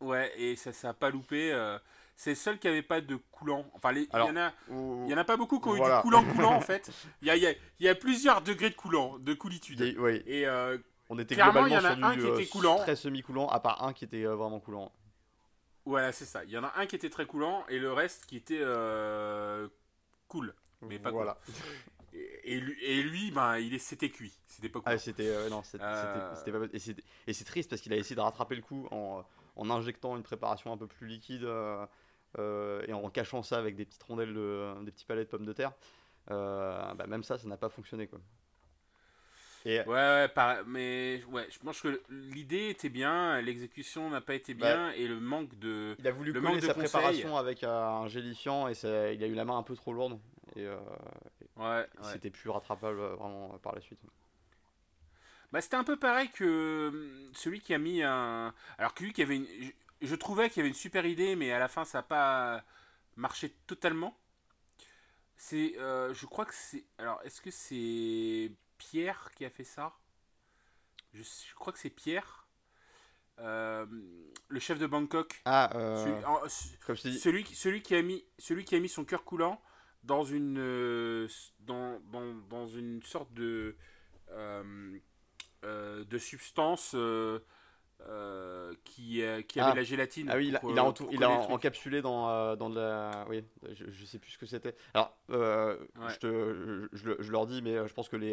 [0.00, 1.52] Ouais, et ça, ça a pas loupé.
[1.52, 1.78] Euh,
[2.22, 3.66] c'est le seul qui avait pas de coulant.
[3.74, 6.02] Enfin, il y en a, il y en a pas beaucoup qui ont eu du
[6.02, 6.88] coulant coulant en fait.
[7.20, 9.80] Il y a, il y, a, plusieurs degrés de coulant, de coulitude.
[9.80, 10.78] Et, euh,
[11.10, 13.58] on était clairement, il y en a un qui était coulant, très semi coulant, à
[13.58, 14.92] part un qui était vraiment coulant.
[15.84, 16.44] Voilà, c'est ça.
[16.44, 19.66] Il y en a un qui était très coulant et le reste qui était euh,
[20.28, 21.38] cool, mais pas voilà.
[22.44, 24.38] Et, lui, et lui, ben, il c'était cuit.
[24.46, 24.92] C'était pas cool.
[24.92, 26.68] Ah, c'était euh, non, c'était euh.
[27.26, 29.24] Et c'est triste parce qu'il a essayé de rattraper le coup en,
[29.56, 31.48] en, injectant une préparation un peu plus liquide
[32.38, 35.52] et en cachant ça avec des petites rondelles, de, des petits palets de pommes de
[35.52, 35.72] terre.
[36.28, 38.20] Bah, même ça, ça n'a pas fonctionné quoi.
[39.64, 40.28] Ouais, ouais,
[40.66, 45.06] mais ouais, je pense que l'idée était bien, l'exécution n'a pas été bien bah, et
[45.06, 45.94] le manque de.
[45.98, 49.44] Il a voulu le sa préparation avec un gélifiant et ça, il a eu la
[49.44, 50.18] main un peu trop lourde
[50.56, 50.76] et, euh,
[51.56, 54.00] ouais, c'était plus rattrapable euh, vraiment par la suite.
[55.52, 58.52] Bah, c'était un peu pareil que celui qui a mis un.
[58.78, 59.46] Alors que lui qui avait une.
[60.02, 62.64] Je, trouvais qu'il y avait une super idée, mais à la fin ça n'a pas
[63.16, 64.18] marché totalement.
[65.36, 65.78] C'est.
[65.78, 66.84] Euh, je crois que c'est.
[66.98, 69.92] Alors est-ce que c'est Pierre qui a fait ça?
[71.14, 71.22] Je,
[71.54, 72.46] crois que c'est Pierre.
[73.38, 73.86] Euh,
[74.48, 75.40] le chef de Bangkok.
[75.44, 75.96] Ah, euh,
[76.48, 79.60] celui, celui, celui, qui a mis, celui qui a mis son cœur coulant
[80.04, 81.28] dans une,
[81.60, 83.76] dans, dans, dans, une sorte de,
[84.32, 86.94] de substance
[88.08, 89.76] euh, qui, euh, qui avait ah.
[89.76, 90.28] la gélatine.
[90.30, 93.24] Ah oui, il a, il a, euh, il a encapsulé dans, euh, dans de la.
[93.28, 94.74] Oui, je, je sais plus ce que c'était.
[94.94, 98.32] Alors, je, te, je, je, leur dis, mais je pense que les,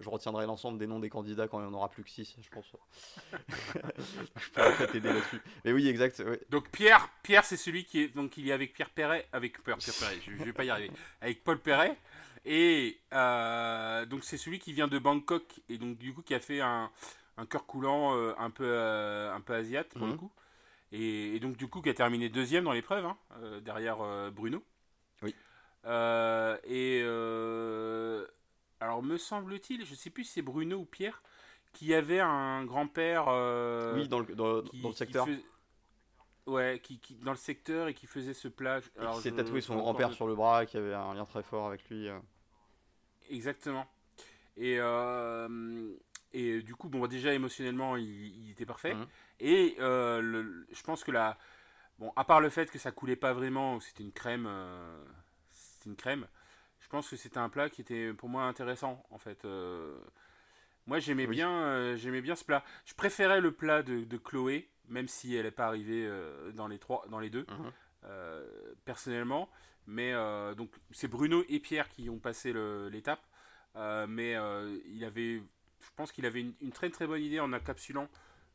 [0.00, 2.36] je retiendrai l'ensemble des noms des candidats quand il n'y en aura plus que 6,
[2.40, 2.72] je pense.
[4.36, 5.40] je pourrais t'aider là-dessus.
[5.64, 6.22] Mais oui, exact.
[6.50, 8.08] Donc, Pierre, Pierre c'est celui qui est.
[8.14, 9.28] Donc, il est avec Pierre Perret.
[9.32, 10.90] Avec Pierre, Pierre Perret, je, ne vais pas y arriver.
[11.20, 11.96] Avec Paul Perret.
[12.44, 15.44] Et donc, c'est celui qui vient de Bangkok.
[15.68, 16.90] Et donc, du coup, qui a fait un
[17.42, 20.18] un cœur coulant euh, un peu euh, un peu asiate pour le mhm.
[20.18, 20.30] coup.
[20.92, 23.98] Et, donc du coup qui a terminé deuxième dans l'épreuve hein, euh, derrière
[24.30, 24.62] Bruno.
[25.22, 25.34] Oui.
[25.84, 27.02] et
[28.80, 31.22] alors me semble-t-il, je sais plus si c'est Bruno ou Pierre
[31.72, 33.26] qui avait un grand-père.
[33.94, 35.26] oui, dans le, dans, le secteur.
[36.44, 38.80] Ouais, qui, dans le secteur et qui faisait ce plat.
[38.98, 41.66] Alors, qui s'est tatoué son grand-père sur le bras, qui avait un lien très fort
[41.66, 42.08] avec lui.
[43.30, 43.86] Exactement.
[44.58, 44.78] Et,
[46.32, 48.94] et euh, du coup, bon, déjà émotionnellement, il, était parfait.
[48.94, 49.06] Mhm.
[49.40, 51.38] Et euh, je pense que là,
[51.98, 55.04] bon, à part le fait que ça coulait pas vraiment, c'était une crème, euh,
[55.52, 56.26] c'était une crème.
[56.80, 59.46] Je pense que c'était un plat qui était pour moi intéressant en fait.
[60.86, 62.64] moi, j'aimais bien, j'aimais bien ce plat.
[62.84, 66.10] Je préférais le plat de, Chloé, même si elle n'est pas arrivée
[66.54, 68.10] dans les trois, dans les deux, mhm.
[68.84, 69.48] personnellement.
[69.86, 70.12] Mais
[70.54, 72.52] donc, c'est Bruno et Pierre qui ont passé
[72.90, 73.24] l'étape.
[74.08, 74.36] mais
[74.86, 75.40] il avait
[75.82, 78.08] je pense qu'il avait une, très très bonne idée en encapsulant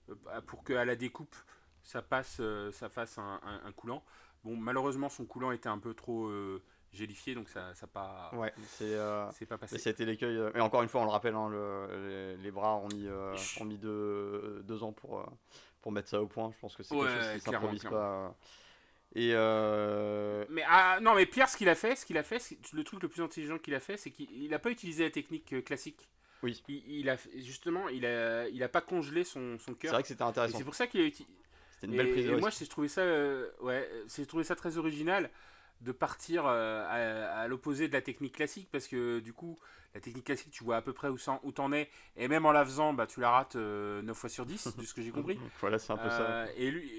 [0.09, 1.35] euh, bah, pour qu'à la découpe
[1.83, 4.03] ça passe, euh, ça fasse un, coulant.
[4.43, 6.61] Bon, malheureusement son coulant était un peu trop euh,
[6.91, 9.77] gélifié, donc ça n'a pas, ouais, c'est, pas passé.
[9.77, 10.37] C'était l'écueil.
[10.53, 11.49] Mais encore une fois, on le rappelle, hein,
[12.41, 13.07] les, bras ont mis,
[13.61, 15.25] ont mis deux, deux, ans pour,
[15.81, 16.51] pour mettre ça au point.
[16.51, 18.35] Je pense que c'est quelque chose qui s'improvise pas.
[19.15, 22.55] Et euh, Mais ah, non, mais Pierre, ce qu'il a fait, ce qu'il a fait,
[22.73, 25.53] le truc le plus intelligent qu'il a fait, c'est qu'il n'a pas utilisé la technique
[25.53, 26.07] euh, classique.
[26.43, 26.61] Oui.
[26.67, 29.93] Il, il a justement, il a, il a pas congelé son, son c'est cœur.
[29.93, 30.57] vrai que c'était intéressant.
[30.57, 31.33] C'est pour ça qu'il a utilisé.
[31.71, 32.41] C'était une belle prise de et risque.
[32.41, 35.29] moi, j'ai trouvé ça, euh, ouais, j'ai trouvé ça très original
[35.81, 39.59] de partir euh, à, à l'opposé de la technique classique parce que du coup,
[39.93, 41.17] la technique classique, tu vois à peu près où,
[41.51, 44.45] t'en es et même en la faisant, bah, tu la rates euh, 9 fois sur
[44.45, 45.39] 10, de ce que j'ai compris.
[45.61, 46.21] Voilà, c'est un peu ça.
[46.21, 46.91] Euh, et, lui,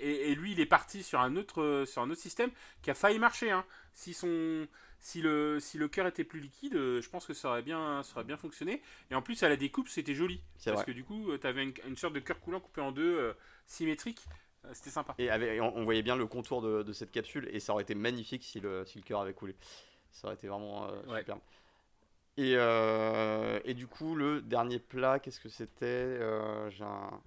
[0.00, 2.50] et, et lui, il est parti sur un autre, sur un autre système
[2.82, 3.50] qui a failli marcher.
[3.50, 3.64] Hein.
[3.94, 4.66] Si, son,
[5.00, 8.02] si, le, si le cœur était plus liquide, euh, je pense que ça aurait bien,
[8.02, 8.82] ça aurait bien fonctionné.
[9.10, 10.40] Et en plus, à la découpe, c'était joli.
[10.64, 10.84] Parce vrai.
[10.86, 13.32] que du coup, tu avais une, une sorte de cœur coulant coupé en deux, euh,
[13.66, 14.20] symétrique.
[14.64, 15.14] Euh, c'était sympa.
[15.18, 17.72] Et avec- et on, on voyait bien le contour de, de cette capsule et ça
[17.72, 19.54] aurait été magnifique si le, si le cœur avait coulé.
[20.10, 21.20] Ça aurait été vraiment euh, Ouais.
[21.20, 21.40] superbe.
[22.36, 25.86] Et, euh, et du coup, le dernier plat, qu'est-ce que c'était?
[25.86, 27.20] Euh, J'ai un.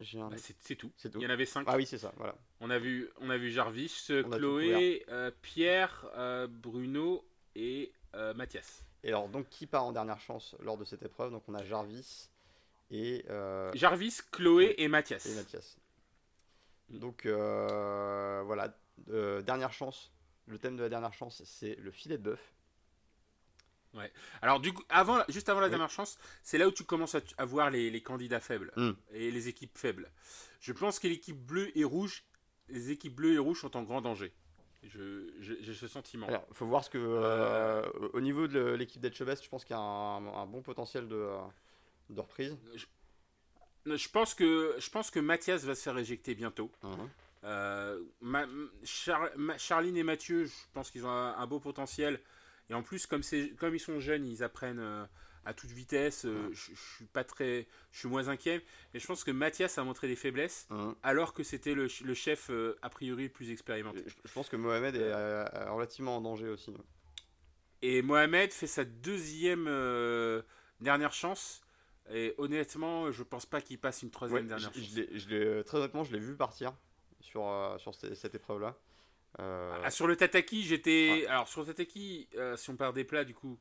[0.00, 0.28] Un.
[0.28, 0.92] Bah, c'est tout.
[1.04, 1.64] Il y en avait cinq.
[1.66, 2.36] Ah oui, c'est ça, voilà.
[2.60, 7.24] On a vu, on a vu Jarvis, euh, On Chloé, euh, Pierre, euh, Bruno
[7.56, 8.84] et euh, Mathias.
[9.02, 11.32] Et alors, donc, qui part en dernière chance lors de cette épreuve?
[11.32, 12.30] Donc, on a Jarvis
[12.90, 13.24] et,
[13.74, 15.26] Jarvis, Chloé et Mathias.
[15.26, 15.76] et Mathias.
[16.90, 18.76] Donc, voilà.
[19.08, 20.12] Dernière chance.
[20.46, 22.54] Le thème de la dernière chance, c'est le filet de bœuf.
[24.42, 25.70] Alors du coup, avant, juste avant la Oui.
[25.70, 28.90] dernière chance, c'est là où tu commences à, à voir les, les candidats faibles Mm.
[29.12, 30.10] et les équipes faibles.
[30.60, 32.24] Je pense que l'équipe bleue et rouge,
[32.68, 34.32] les équipes bleues et rouges sont en grand danger.
[34.84, 36.26] J'ai ce sentiment.
[36.28, 36.98] Alors, faut voir ce que.
[36.98, 37.82] euh,
[38.12, 41.16] au niveau de l'équipe d'Etchebest, je pense qu'il y a un, un bon potentiel de,
[41.16, 41.38] euh,
[42.10, 42.56] de reprise.
[43.86, 46.70] Je pense que je pense que Mathias va se faire éjecter bientôt.
[47.44, 48.46] Euh, Ma-
[48.84, 52.20] Char- Ma- Charline et Mathieu, je pense qu'ils ont un, un beau potentiel.
[52.70, 55.04] Et en plus, comme, ils sont jeunes, ils apprennent euh,
[55.44, 56.24] à toute vitesse.
[56.26, 58.62] euh, je, je suis pas très, je suis moins inquiet.
[58.92, 60.94] Mais je pense que Mathias a montré des faiblesses, Mhm.
[61.02, 64.04] alors que c'était le, ch- le chef euh, a priori le plus expérimenté.
[64.06, 66.74] Je, je pense que Mohamed est relativement en danger aussi.
[67.80, 69.64] Et Mohamed fait sa deuxième
[70.80, 71.62] dernière chance.
[72.10, 74.82] Et honnêtement, je pense pas qu'il passe une troisième Ouais, dernière chance.
[74.82, 76.72] je je très honnêtement, je l'ai vu partir
[77.20, 77.44] sur,
[77.78, 78.76] sur cette épreuve-là.
[79.40, 81.26] Euh, Ah, sur le tataki, j'étais.
[81.28, 83.58] Alors, sur le tataki, euh, si on part des plats, du coup.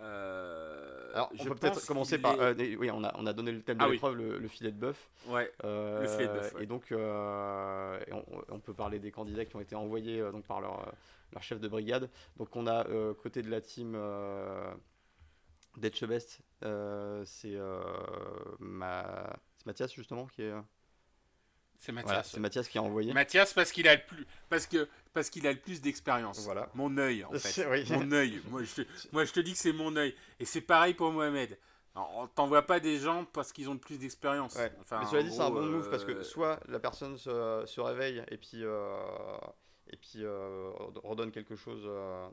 [0.00, 2.34] euh, alors, on je peut peut-être commencer qu'il par.
[2.40, 3.94] est- euh, oui, on a, on a donné le thème de Ah oui.
[3.94, 5.08] l'épreuve, le, le filet de bœuf.
[5.28, 6.62] Ouais, Euh, Le filet de bœuf, ouais.
[6.62, 10.44] Et donc, euh, on, on peut parler des candidats qui ont été envoyés euh, donc,
[10.46, 10.92] par leur, euh,
[11.32, 12.08] leur chef de brigade.
[12.36, 14.72] Donc, on a euh, côté de la team euh,
[15.76, 17.80] d'Etchebest, euh, c'est euh,
[18.58, 19.36] ma...
[19.56, 20.52] c'est Mathias justement qui est.
[21.80, 22.30] c'est Voilà, Mathias.
[22.32, 23.12] c'est Mathias qui a envoyé.
[23.14, 26.40] Mathias, parce qu'il a le plus, parce que, parce qu'il a le plus d'expérience.
[26.44, 26.68] Voilà.
[26.74, 27.66] Mon œil, en fait.
[27.66, 27.84] Oui.
[27.90, 28.40] Mon œil.
[28.50, 30.14] Moi je, te, moi, je te dis que c'est mon œil.
[30.38, 31.58] Et c'est pareil pour Mohamed.
[31.96, 34.54] Alors, on t'envoie pas des gens parce qu'ils ont le plus d'expérience.
[34.54, 34.70] Ouais.
[34.80, 37.64] Enfin, Mais cela dit, c'est un bon move parce que euh, soit la personne se,
[37.66, 38.96] se réveille et puis, euh,
[39.88, 40.70] et puis euh,
[41.02, 41.82] redonne quelque chose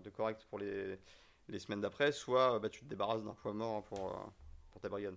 [0.04, 1.00] de correct pour les,
[1.48, 4.32] les semaines d'après, soit bah, tu te débarrasses d'un poids mort pour,
[4.72, 5.16] pour ta brigade.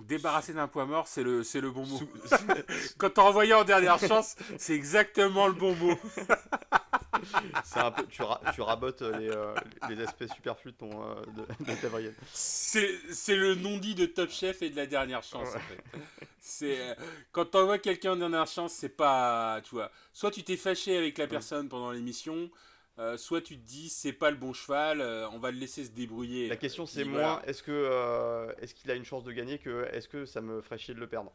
[0.00, 1.98] Débarrasser d'un poids mort, c'est le, c'est le bon mot.
[1.98, 2.08] Sous-
[2.98, 5.96] Quand t'as envoyé en dernière chance, c'est exactement le bon mot.
[7.64, 9.54] c'est un peu, tu, ra- tu rabotes les, euh,
[9.88, 11.14] les aspects superflus de, ton, euh,
[11.60, 11.88] de, de ta.
[12.32, 15.48] C'est c'est le non-dit de Top Chef et de la dernière chance.
[15.48, 16.00] en fait.
[16.40, 16.94] C'est euh,
[17.32, 19.90] quand t'envoies quelqu'un en dernière chance, c'est pas, tu vois.
[20.12, 22.50] Soit tu t'es fâché avec la personne pendant l'émission,
[22.98, 25.84] euh, soit tu te dis c'est pas le bon cheval, euh, on va le laisser
[25.84, 26.48] se débrouiller.
[26.48, 27.48] La question c'est Puis moins voilà.
[27.48, 30.60] est-ce que euh, est-ce qu'il a une chance de gagner que est-ce que ça me
[30.62, 31.32] ferait chier de le perdre?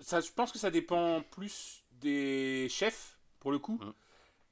[0.00, 3.90] Ça, je pense que ça dépend plus des chefs pour le coup, Mm.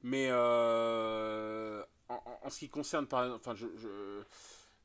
[0.03, 4.23] mais euh, en, ce qui concerne par exemple, enfin je, je,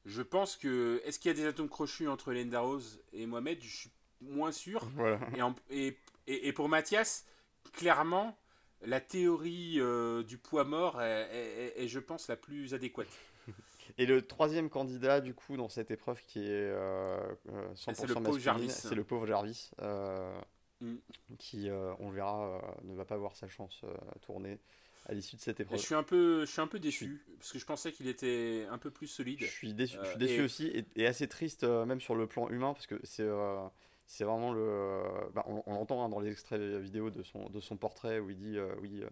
[0.06, 3.60] je pense que est-ce qu'il y a des atomes crochus entre Lenda Rose et Mohamed?
[3.62, 4.84] Je suis moins sûr.
[4.94, 5.18] Voilà.
[5.36, 7.26] Et, en- et, et- et pour Mathias,
[7.72, 8.38] clairement,
[8.84, 11.28] la théorie euh, du poids mort est,
[11.76, 13.08] est- est, je pense, la plus adéquate.
[13.98, 17.18] Et le troisième candidat, du coup, dans cette épreuve qui est euh,
[17.50, 18.70] euh, 100% C'est le pauvre masculine, Jarvis.
[18.70, 20.40] c'est le pauvre Jarvis, euh,
[20.80, 20.96] Mm.
[21.38, 24.58] qui, euh, on le verra, euh, ne va pas voir sa chance euh, tourner
[25.06, 25.80] à l'issue de cette Et épreuve.
[25.80, 28.66] je suis un peu, je suis un peu déçu parce que je pensais qu'il était
[28.70, 29.40] un peu plus solide.
[29.40, 32.00] Je suis déçu, je suis Euh, déçu et- aussi et, et assez triste, euh, même
[32.00, 33.64] sur le plan humain, parce que c'est euh,
[34.06, 35.02] c'est vraiment le.
[35.34, 38.30] bah, on on l'entend hein, dans les extraits vidéo de son, de son portrait où
[38.30, 39.08] il dit euh, Oui, euh,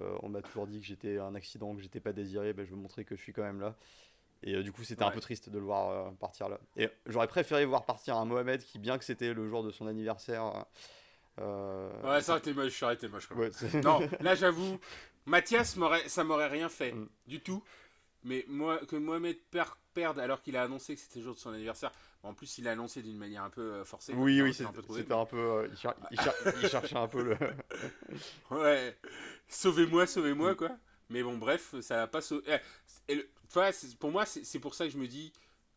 [0.00, 2.70] euh, on m'a toujours dit que j'étais un accident, que j'étais pas désiré, bah, je
[2.70, 3.74] veux montrer que je suis quand même là.
[4.42, 6.58] Et euh, du coup, c'était un peu triste de le voir euh, partir là.
[6.76, 9.86] Et j'aurais préféré voir partir un Mohamed qui, bien que c'était le jour de son
[9.86, 10.66] anniversaire.
[11.40, 13.26] euh, Ouais, ça aurait été moche, ça aurait été moche.
[13.28, 13.50] quand même.
[13.50, 14.78] ouais, Non, là j'avoue,
[15.26, 17.08] Mathias, m'aurait- ça m'aurait rien fait Mm.
[17.26, 17.62] du tout.
[18.24, 19.36] Mais moi, que Mohamed
[19.92, 21.92] perde alors qu'il a annoncé que c'était le jour de son anniversaire.
[22.22, 24.14] En plus, il a annoncé d'une manière un peu euh, forcée.
[24.14, 25.36] Oui, oui, c'était un peu.
[25.36, 25.68] Euh,
[26.10, 27.36] il, cherchait un peu le.
[28.50, 28.96] ouais.
[29.46, 30.70] Sauvez-moi, sauvez-moi, quoi.
[31.10, 32.58] Mais bon, bref, ça n'a pas sauvé.
[33.08, 33.28] Eh,
[34.00, 35.34] pour moi, c'est pour ça que je me dis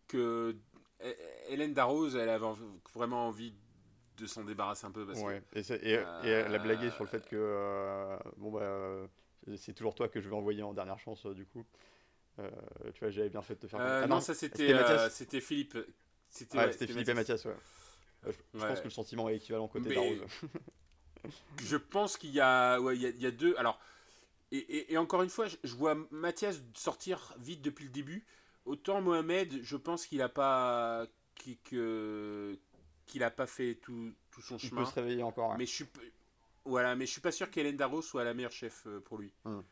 [0.08, 0.56] que
[1.02, 1.16] eh,
[1.50, 2.46] Hélène Darroze, elle avait
[2.96, 3.54] vraiment envie
[4.18, 5.06] de s'en débarrasser un peu.
[5.06, 5.44] Parce ouais.
[5.54, 5.60] et,
[5.94, 8.18] et, elle a blagué sur le fait que.
[8.38, 9.10] bon, bah.
[9.58, 11.66] c'est toujours toi que je vais envoyer en dernière chance, du coup.
[12.40, 12.50] Euh,
[12.94, 13.80] tu vois, j'avais bien fait de te faire.
[13.82, 15.78] Ah non, ça c'était euh, c'était Philippe.
[16.30, 17.56] C'était ouais, Philippe et Mathias, ouais.
[18.26, 20.22] Je, pense que le sentiment est équivalent côté d'Arose.
[21.62, 23.56] je pense qu'il y a, ouais, il y, a, il y a deux.
[23.58, 23.80] Alors,
[24.52, 28.26] et, et, encore une fois, je, vois Mathias sortir vite depuis le début.
[28.66, 34.82] Autant Mohamed, je pense qu'il a pas qu'il a pas fait tout, tout son chemin.
[34.82, 35.58] Il peut se réveiller encore.
[35.58, 35.86] Mais je suis
[36.66, 39.32] voilà, mais je suis pas sûr qu'Hélène Darroze soit la meilleure chef pour lui.
[39.46, 39.64] Hum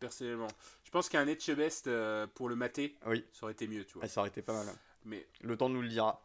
[0.00, 0.48] personnellement.
[0.84, 3.24] Je pense qu'un Etchebest euh, pour le mater, oui.
[3.32, 4.08] ça aurait été mieux, tu vois.
[4.08, 4.68] ça aurait été pas mal.
[4.68, 4.76] Hein.
[5.04, 6.20] Mais le temps nous le dira.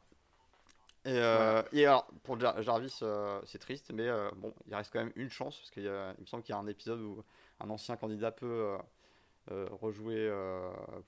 [1.05, 5.13] Et, euh, et alors pour Jarvis, euh, c'est triste, mais bon, il reste quand même
[5.15, 7.23] une chance parce qu'il me semble qu'il y a un épisode où
[7.59, 8.75] un ancien candidat peut
[9.47, 10.33] rejouer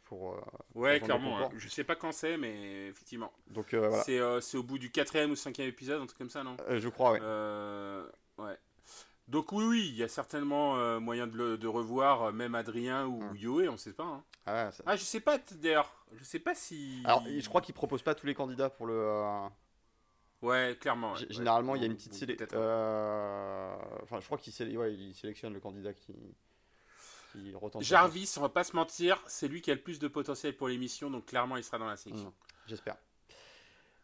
[0.04, 0.40] pour.
[0.76, 1.40] ouais, clairement.
[1.40, 1.50] Hein.
[1.56, 3.34] Je sais pas quand c'est, mais effectivement.
[3.48, 4.04] Donc voilà.
[4.04, 6.58] C'est au bout du quatrième ou cinquième épisode, un truc comme ça, non?
[6.70, 8.44] Je crois, ouais.
[8.46, 8.58] ouais.
[9.28, 12.56] Donc oui, oui, il y a certainement euh, moyen de, le, de revoir euh, même
[12.56, 13.36] Adrien ou mm.
[13.36, 14.06] Yoé, on sait pas.
[14.06, 14.24] Hein.
[14.46, 17.02] Ah, ah, je sais pas d'ailleurs, je sais pas si.
[17.04, 18.94] Alors, je crois qu'il propose pas tous les candidats pour le.
[18.96, 19.48] Euh,
[20.44, 21.14] ouais, clairement.
[21.30, 22.48] Généralement, il y a une petite sélection.
[24.04, 26.14] Enfin, je crois qu'il sélectionne le candidat qui.
[27.34, 30.56] qui Jarvis, on va pas se mentir, c'est lui qui a le plus de potentiel
[30.56, 32.30] pour l'émission, donc clairement, il sera dans la sélection.
[32.30, 32.68] Mm.
[32.68, 32.96] J'espère.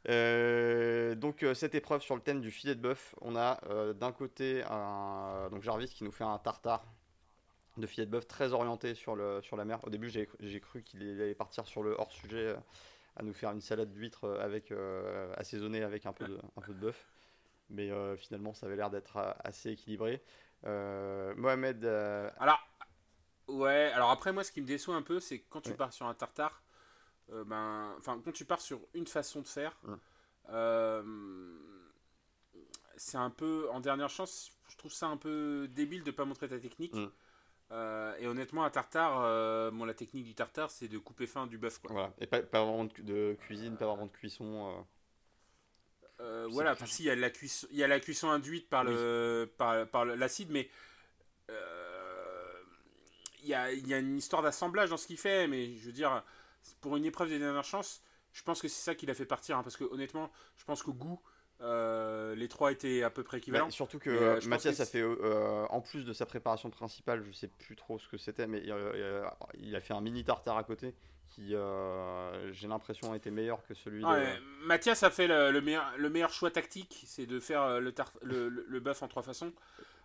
[0.09, 3.93] Euh, donc euh, cette épreuve sur le thème du filet de bœuf, on a euh,
[3.93, 6.85] d'un côté un, donc Jarvis qui nous fait un tartare
[7.77, 9.79] de filet de bœuf très orienté sur, le, sur la mer.
[9.83, 12.55] Au début j'ai cru qu'il allait partir sur le hors-sujet
[13.15, 14.71] à nous faire une salade d'huîtres avec
[15.37, 17.07] assaisonnée avec un peu de, un peu de bœuf.
[17.69, 20.21] Mais finalement ça avait l'air d'être assez équilibré.
[20.63, 21.83] Mohamed...
[22.37, 22.59] Alors,
[23.47, 26.05] ouais, alors après moi ce qui me déçoit un peu c'est quand tu pars sur
[26.05, 26.62] un tartare
[27.31, 29.79] euh, ben, enfin, quand tu pars sur une façon de faire,
[30.49, 31.03] euh,
[32.97, 36.47] c'est un peu, en dernière chance, je trouve ça un peu débile de pas montrer
[36.47, 36.95] ta technique.
[37.71, 41.57] Euh, et honnêtement, un tartare, bon, la technique du tartare, c'est de couper fin du
[41.57, 41.79] bœuf.
[41.85, 44.85] Voilà, et pas, pas, vraiment de cuisine, pas vraiment de cuisson.
[46.49, 48.83] voilà, enfin, si, il y, a la cuisson, il y a la cuisson induite par,
[48.83, 50.69] le, par, par l'acide, mais
[53.41, 55.85] il y, a, il y a une histoire d'assemblage dans ce qu'il fait, mais je
[55.85, 56.23] veux dire,
[56.81, 58.01] pour une épreuve des dernières chances,
[58.31, 59.57] je pense que c'est ça qui l'a fait partir.
[59.57, 61.21] Hein, parce que honnêtement, je pense qu'au goût,
[61.61, 63.65] euh, les trois étaient à peu près équivalents.
[63.65, 67.31] Bah, surtout que euh, Mathias a fait, euh, en plus de sa préparation principale, je
[67.31, 68.63] sais plus trop ce que c'était, mais
[69.55, 70.93] il, a fait un mini tartare à côté
[71.27, 71.55] qui,
[72.51, 74.65] j'ai l'impression, a été meilleur que celui de...
[74.65, 78.79] Mathias a fait le, meilleur, le meilleur choix tactique, c'est de faire le, le, le,
[78.79, 79.53] bœuf en trois façons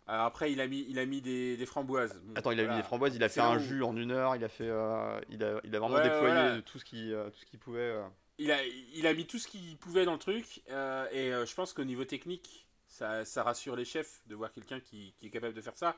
[0.09, 2.19] après, il a mis, il a mis des, framboises.
[2.35, 4.43] Attends, il a mis des framboises, il a fait un jus en une heure, il
[4.43, 7.81] a, fait, euh, il a, il a vraiment déployé tout ce qu'il euh, tout pouvait.
[7.81, 8.07] Euh.
[8.39, 11.75] Il, a, il a mis tout ce qu'il pouvait dans le truc, et je pense
[11.75, 15.55] qu'au niveau technique, ça, ça, rassure les chefs de voir quelqu'un qui, qui, est capable
[15.55, 15.95] de faire ça.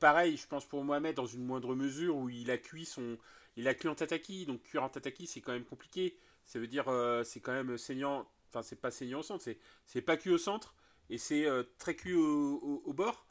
[0.00, 3.18] pareil, je pense pour Mohamed, dans une moindre mesure, où il a cuit, son,
[3.56, 6.16] il a cuit en tataki, donc cuire en tataki, c'est quand même compliqué.
[6.46, 6.86] Ça veut dire,
[7.24, 9.44] c'est quand même saignant, enfin, c'est pas saignant au centre,
[9.84, 10.74] c'est pas cuit au centre,
[11.10, 11.46] et c'est
[11.78, 13.26] très cuit au, au bord.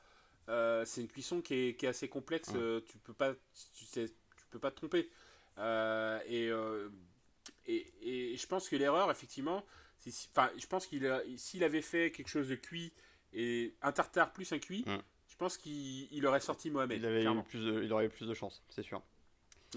[0.50, 2.50] Euh, c'est une cuisson qui est, qui est assez complexe.
[2.56, 3.34] Euh, tu peux pas,
[3.74, 5.10] tu, sais, tu peux pas te tromper.
[5.58, 6.52] Euh, et,
[7.68, 9.64] et, et, je pense que l'erreur, effectivement,
[10.08, 12.94] enfin, je pense qu'il s'il avait fait quelque chose de cuit
[13.34, 14.86] et un tartare plus un cuit,
[15.28, 17.00] je pense qu'il aurait sorti Mohamed.
[17.00, 19.02] Il, avait plus il aurait eu plus de chance, c'est sûr.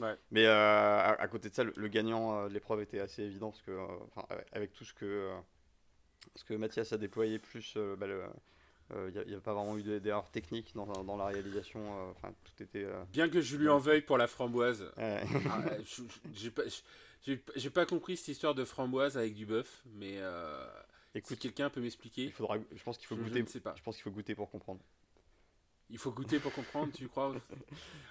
[0.01, 0.17] Ouais.
[0.31, 3.79] Mais à, côté de ça, le, gagnant de l'épreuve était assez évident parce que,
[4.53, 5.33] avec tout ce que,
[6.35, 8.07] ce que Mathias a déployé, plus bah,
[8.91, 11.81] il euh, n'y a, pas vraiment eu d'erreur technique dans, dans, la réalisation.
[11.81, 12.85] Euh, enfin, tout était.
[12.85, 14.91] Euh, Bien que je lui en veuille pour la framboise.
[14.97, 15.21] Ah,
[16.33, 20.19] j'ai pas, compris cette histoire de framboise avec du bœuf, mais
[21.15, 22.25] Écoute, si quelqu'un peut m'expliquer.
[22.25, 23.45] Il faudra, je pense qu'il faut goûter.
[23.53, 23.75] Je, pas.
[23.77, 24.81] je pense qu'il faut goûter pour comprendre.
[25.91, 27.35] Il faut goûter pour comprendre, tu crois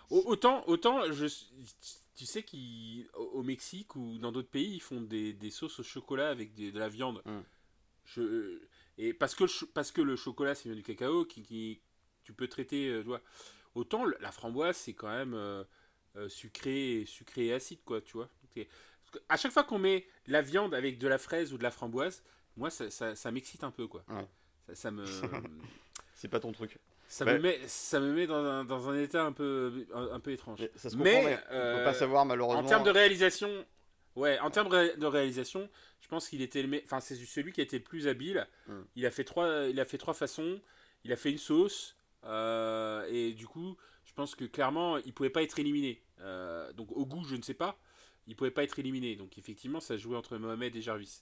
[0.09, 1.27] Autant, autant je,
[2.15, 6.29] tu sais qu'au Mexique ou dans d'autres pays, ils font des, des, sauces au chocolat
[6.29, 7.21] avec de la viande.
[7.25, 7.43] Hum.
[8.15, 8.59] Je,
[8.97, 9.43] et parce que,
[9.73, 11.81] parce que le chocolat, c'est du cacao, qui, qui,
[12.23, 13.21] tu peux traiter, euh, vois.
[13.75, 15.63] Autant la framboise, c'est quand même euh,
[16.15, 18.29] euh, sucré, sucré et acide, quoi, tu vois.
[19.29, 22.23] À chaque fois qu'on met la viande avec de la fraise ou de la framboise,
[22.55, 24.03] moi, ça, ça, m'excite un peu, quoi.
[24.73, 25.05] Ça, me...
[26.15, 26.79] c'est pas ton truc.
[27.07, 30.31] Ça, me met, ça me met dans un, dans un état un peu, un, peu
[30.31, 30.59] étrange.
[30.59, 32.63] Mais ça se comprend, mais, on peut pas savoir malheureusement.
[32.63, 33.65] En termes de réalisation,
[34.17, 35.69] ouais, en termes de réalisation,
[36.01, 38.47] je pense qu'il était le, enfin c'est celui qui a été le plus habile.
[38.67, 38.81] Hmm.
[38.95, 40.59] Il a fait trois, il a fait trois façons.
[41.03, 41.95] Il a fait une sauce
[42.25, 46.01] et du coup, je pense que clairement, il pouvait pas être éliminé.
[46.75, 47.79] donc au goût, je ne sais pas,
[48.27, 49.15] il pouvait pas être éliminé.
[49.15, 51.21] Donc effectivement, ça jouait entre Mohamed et Jarvis.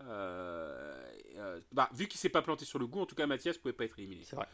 [0.00, 3.58] Euh, euh, bah, vu qu'il s'est pas planté sur le goût, en tout cas Mathias
[3.58, 4.22] pouvait pas être éliminé.
[4.24, 4.46] C'est vrai.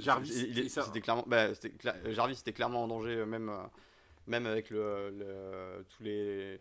[0.00, 1.48] Jarvis, c'était clairement, bah,
[2.10, 3.52] Jarvis était clairement en danger, euh, même,
[4.26, 6.60] même avec le, tous les,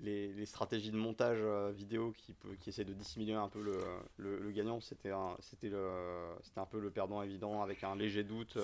[0.00, 1.38] les, stratégies de montage
[1.74, 4.80] vidéo qui, qui essaient de dissimuler un peu le, le, gagnant.
[4.80, 8.58] C'était un, c'était un peu le perdant évident avec un léger doute.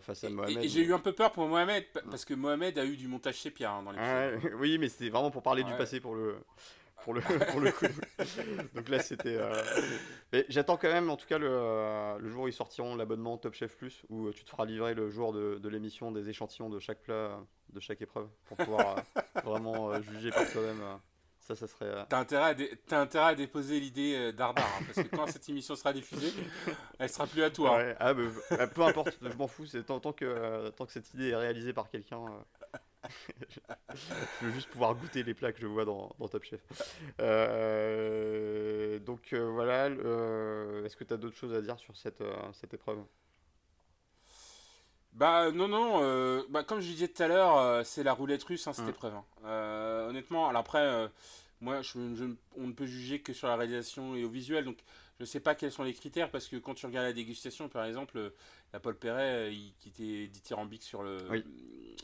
[0.00, 0.64] face à Mohamed.
[0.64, 3.40] Et, j'ai eu un peu peur pour Mohamed parce que Mohamed a eu du montage
[3.40, 6.36] sépia hein, dans les Oui, mais c'était vraiment pour parler du passé pour le,
[7.02, 7.20] pour le,
[7.50, 7.86] pour le coup.
[8.74, 9.36] Donc là, c'était.
[9.36, 9.62] Euh,
[10.32, 13.38] mais j'attends quand même, en tout cas, le, euh, le jour où ils sortiront l'abonnement
[13.38, 16.28] Top Chef Plus, où euh, tu te feras livrer le jour de, de l'émission des
[16.28, 17.40] échantillons de chaque plat,
[17.72, 19.02] de chaque épreuve, pour pouvoir
[19.44, 20.82] vraiment juger par toi-même.
[21.40, 22.04] Ça, ça serait.
[22.10, 22.54] T'as intérêt,
[22.90, 26.30] à intérêt à déposer l'idée d'Ardar, hein, parce que quand cette émission sera diffusée,
[26.98, 27.80] elle sera plus à toi.
[27.80, 27.94] Hein.
[27.98, 31.36] Ah, bah, peu importe, je m'en fous, tant, tant, que, tant que cette idée est
[31.36, 32.22] réalisée par quelqu'un
[34.40, 36.60] je veux juste pouvoir goûter les plats que je vois dans, Top Chef.
[37.20, 42.22] Euh, donc euh, voilà, euh, est-ce que tu as d'autres choses à dire sur cette,
[42.52, 42.98] cette épreuve?
[45.12, 48.72] Bah non non, bah, comme je disais tout à l'heure, c'est la roulette russe hein,
[48.72, 48.90] cette mmh.
[48.90, 49.14] épreuve.
[49.14, 50.06] Hein.
[50.08, 51.10] honnêtement, alors après,
[51.60, 51.98] moi je,
[52.56, 54.78] on ne peut juger que sur la réalisation et au visuel, donc
[55.18, 57.68] je ne sais pas quels sont les critères parce que quand tu regardes la dégustation,
[57.68, 58.32] par exemple,
[58.72, 61.18] la Paul Perret, il, qui était dithyrambique sur le,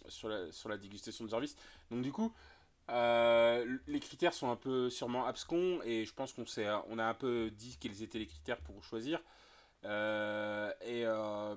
[0.09, 1.55] sur la, sur la dégustation de Jarvis.
[1.93, 2.35] Donc du coup,
[2.91, 6.45] euh, les critères sont un peu sûrement abscons et je pense qu'on
[6.89, 9.23] on a un peu dit quels étaient les critères pour choisir.
[9.85, 11.55] Euh, et, euh,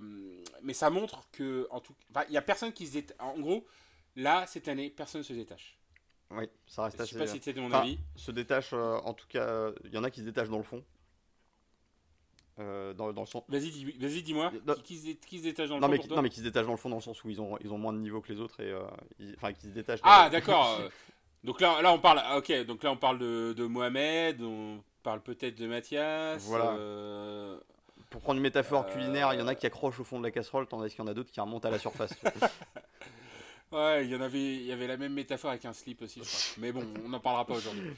[0.61, 1.95] mais ça montre que en tout,
[2.27, 3.17] il y a personne qui se détache.
[3.19, 3.65] En gros,
[4.15, 5.75] là cette année, personne ne se détache.
[6.29, 7.13] Oui, ça reste assez.
[7.13, 7.97] Je sais pas si c'était mon avis.
[8.15, 10.83] Se détache, en tout cas, il y en a qui se détachent dans le fond.
[12.59, 13.43] Euh, dans, dans, le sens.
[13.49, 14.51] Vas-y, dis, vas-y, dis-moi.
[14.83, 16.71] Qui, qui, se détache dans le non, fond mais, Non, mais qui se détache dans
[16.71, 18.39] le fond dans le sens où ils ont, ils ont moins de niveau que les
[18.39, 18.81] autres et euh,
[19.35, 19.99] enfin qui se détachent.
[20.01, 20.79] Ah, d'accord.
[21.43, 22.19] donc là, là, on parle.
[22.35, 26.43] Ok, donc là, on parle de, de Mohamed, on parle peut-être de Mathias.
[26.45, 26.71] Voilà.
[26.71, 27.59] Euh,
[28.09, 30.31] Pour prendre une métaphore culinaire, il y en a qui accrochent au fond de la
[30.31, 32.13] casserole, tandis qu'il y en a d'autres qui remontent à la surface.
[33.69, 36.21] Ouais, il y en avait, il y avait la même métaphore avec un slip aussi,
[36.23, 36.39] je crois.
[36.59, 37.91] Mais bon, on n'en parlera pas aujourd'hui.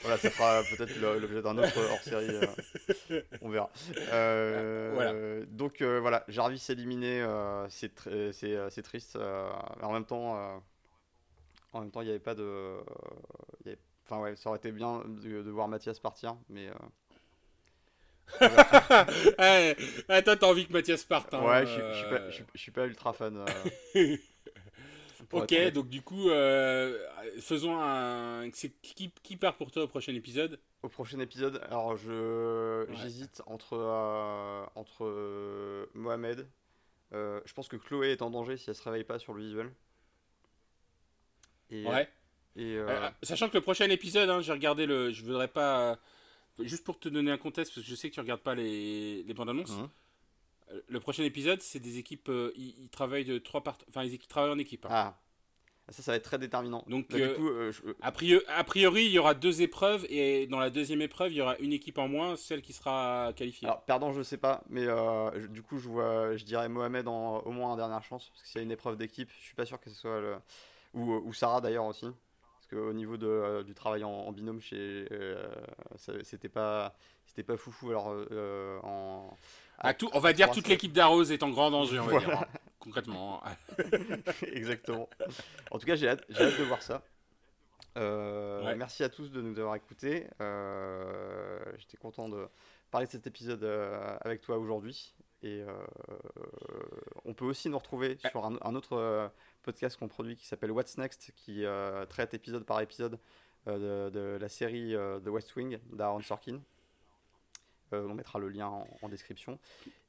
[0.00, 2.30] voilà, ça fera peut-être l'objet d'un autre hors-série.
[3.10, 3.68] Euh, on verra.
[4.12, 5.46] Euh, voilà.
[5.46, 7.26] Donc euh, voilà, Jarvis éliminé,
[7.70, 7.92] c'est
[8.32, 9.18] c'est triste.
[9.18, 10.62] mais en même temps,
[11.72, 12.76] en même temps, il n'y avait pas de.
[14.04, 16.68] Enfin ouais, ça aurait été bien de, voir Mathias partir, mais.
[18.40, 19.76] ouais,
[20.08, 21.34] attends, t'as envie que Mathias parte.
[21.34, 23.44] Hein, ouais, je, suis je suis pas ultra fan.
[25.32, 26.98] Ok, donc du coup, euh,
[27.40, 28.50] faisons un.
[28.50, 30.58] Qui, qui, part pour toi au prochain épisode?
[30.82, 36.48] Au prochain épisode, alors je j'hésite entre euh, entre euh, Mohamed.
[37.12, 39.70] je pense que Chloé est en danger si elle se réveille pas sur le visuel.
[41.70, 42.08] Et, ouais.
[42.56, 42.78] Et
[43.22, 45.98] sachant que le prochain épisode, hein, j'ai regardé le, je voudrais pas,
[46.60, 49.22] juste pour te donner un contexte parce que je sais que tu regardes pas les,
[49.24, 49.76] les bandes annonces.
[49.76, 49.88] Mmh.
[50.72, 52.28] Euh, le prochain épisode, c'est des équipes.
[52.28, 53.78] Euh, ils, travaillent de trois part...
[53.88, 54.84] Enfin, ils, travaillent en équipe.
[54.86, 54.90] Hein.
[54.92, 55.18] Ah.
[55.90, 56.82] Ça, ça va être très déterminant.
[56.88, 61.00] Donc, euh, a, priori, a, priori, il y aura deux épreuves et dans la deuxième
[61.00, 63.68] épreuve, il y aura une équipe en moins, celle qui sera qualifiée.
[63.68, 64.84] Alors, perdant, je sais pas, mais
[65.48, 68.48] du coup, je vois, je dirais Mohamed en, au moins en dernière chance parce que
[68.48, 70.34] s'il y a une épreuve d'équipe, je suis pas sûr que ce soit le
[70.92, 75.06] ou, ou Sarah d'ailleurs aussi, parce qu'au niveau de, du travail en, binôme, chez,
[76.24, 76.96] c'était pas,
[77.26, 77.90] c'était pas foufou.
[77.90, 78.08] Alors
[78.82, 79.36] en
[79.98, 82.46] tout, on va dire toute l'équipe d'Arrose est en grand danger, on va dire, hein,
[82.78, 83.42] concrètement.
[84.52, 85.08] Exactement.
[85.70, 87.02] En tout cas, j'ai hâte, de voir ça.
[87.96, 90.26] Euh, merci à tous de nous avoir écoutés.
[90.40, 92.46] Euh, j'étais content de
[92.90, 95.14] parler de cet épisode euh, avec toi aujourd'hui.
[95.42, 95.62] Et
[97.24, 99.30] on peut aussi nous retrouver sur un, autre
[99.62, 101.64] podcast qu'on produit qui s'appelle What's Next, qui
[102.08, 103.20] traite épisode par épisode
[103.66, 106.60] de, de, la série The West Wing d'Aaron Sorkin.
[107.92, 108.68] Euh, on mettra le lien
[109.02, 109.58] en, description.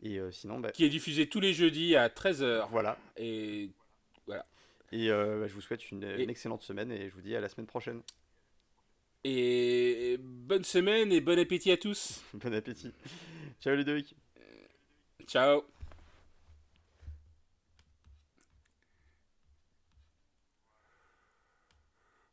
[0.01, 2.67] Et euh, sinon, bah, qui est diffusé tous les jeudis à 13h.
[2.71, 2.97] Voilà.
[3.17, 3.69] Et
[4.25, 4.45] voilà.
[4.91, 7.49] Et euh, bah, je vous souhaite une, excellente semaine et je vous dis à la
[7.49, 8.01] semaine prochaine.
[9.23, 12.23] Et bonne semaine et bon appétit à tous.
[12.33, 12.93] bon appétit.
[13.61, 14.15] Ciao Ludovic.
[15.27, 15.63] Ciao.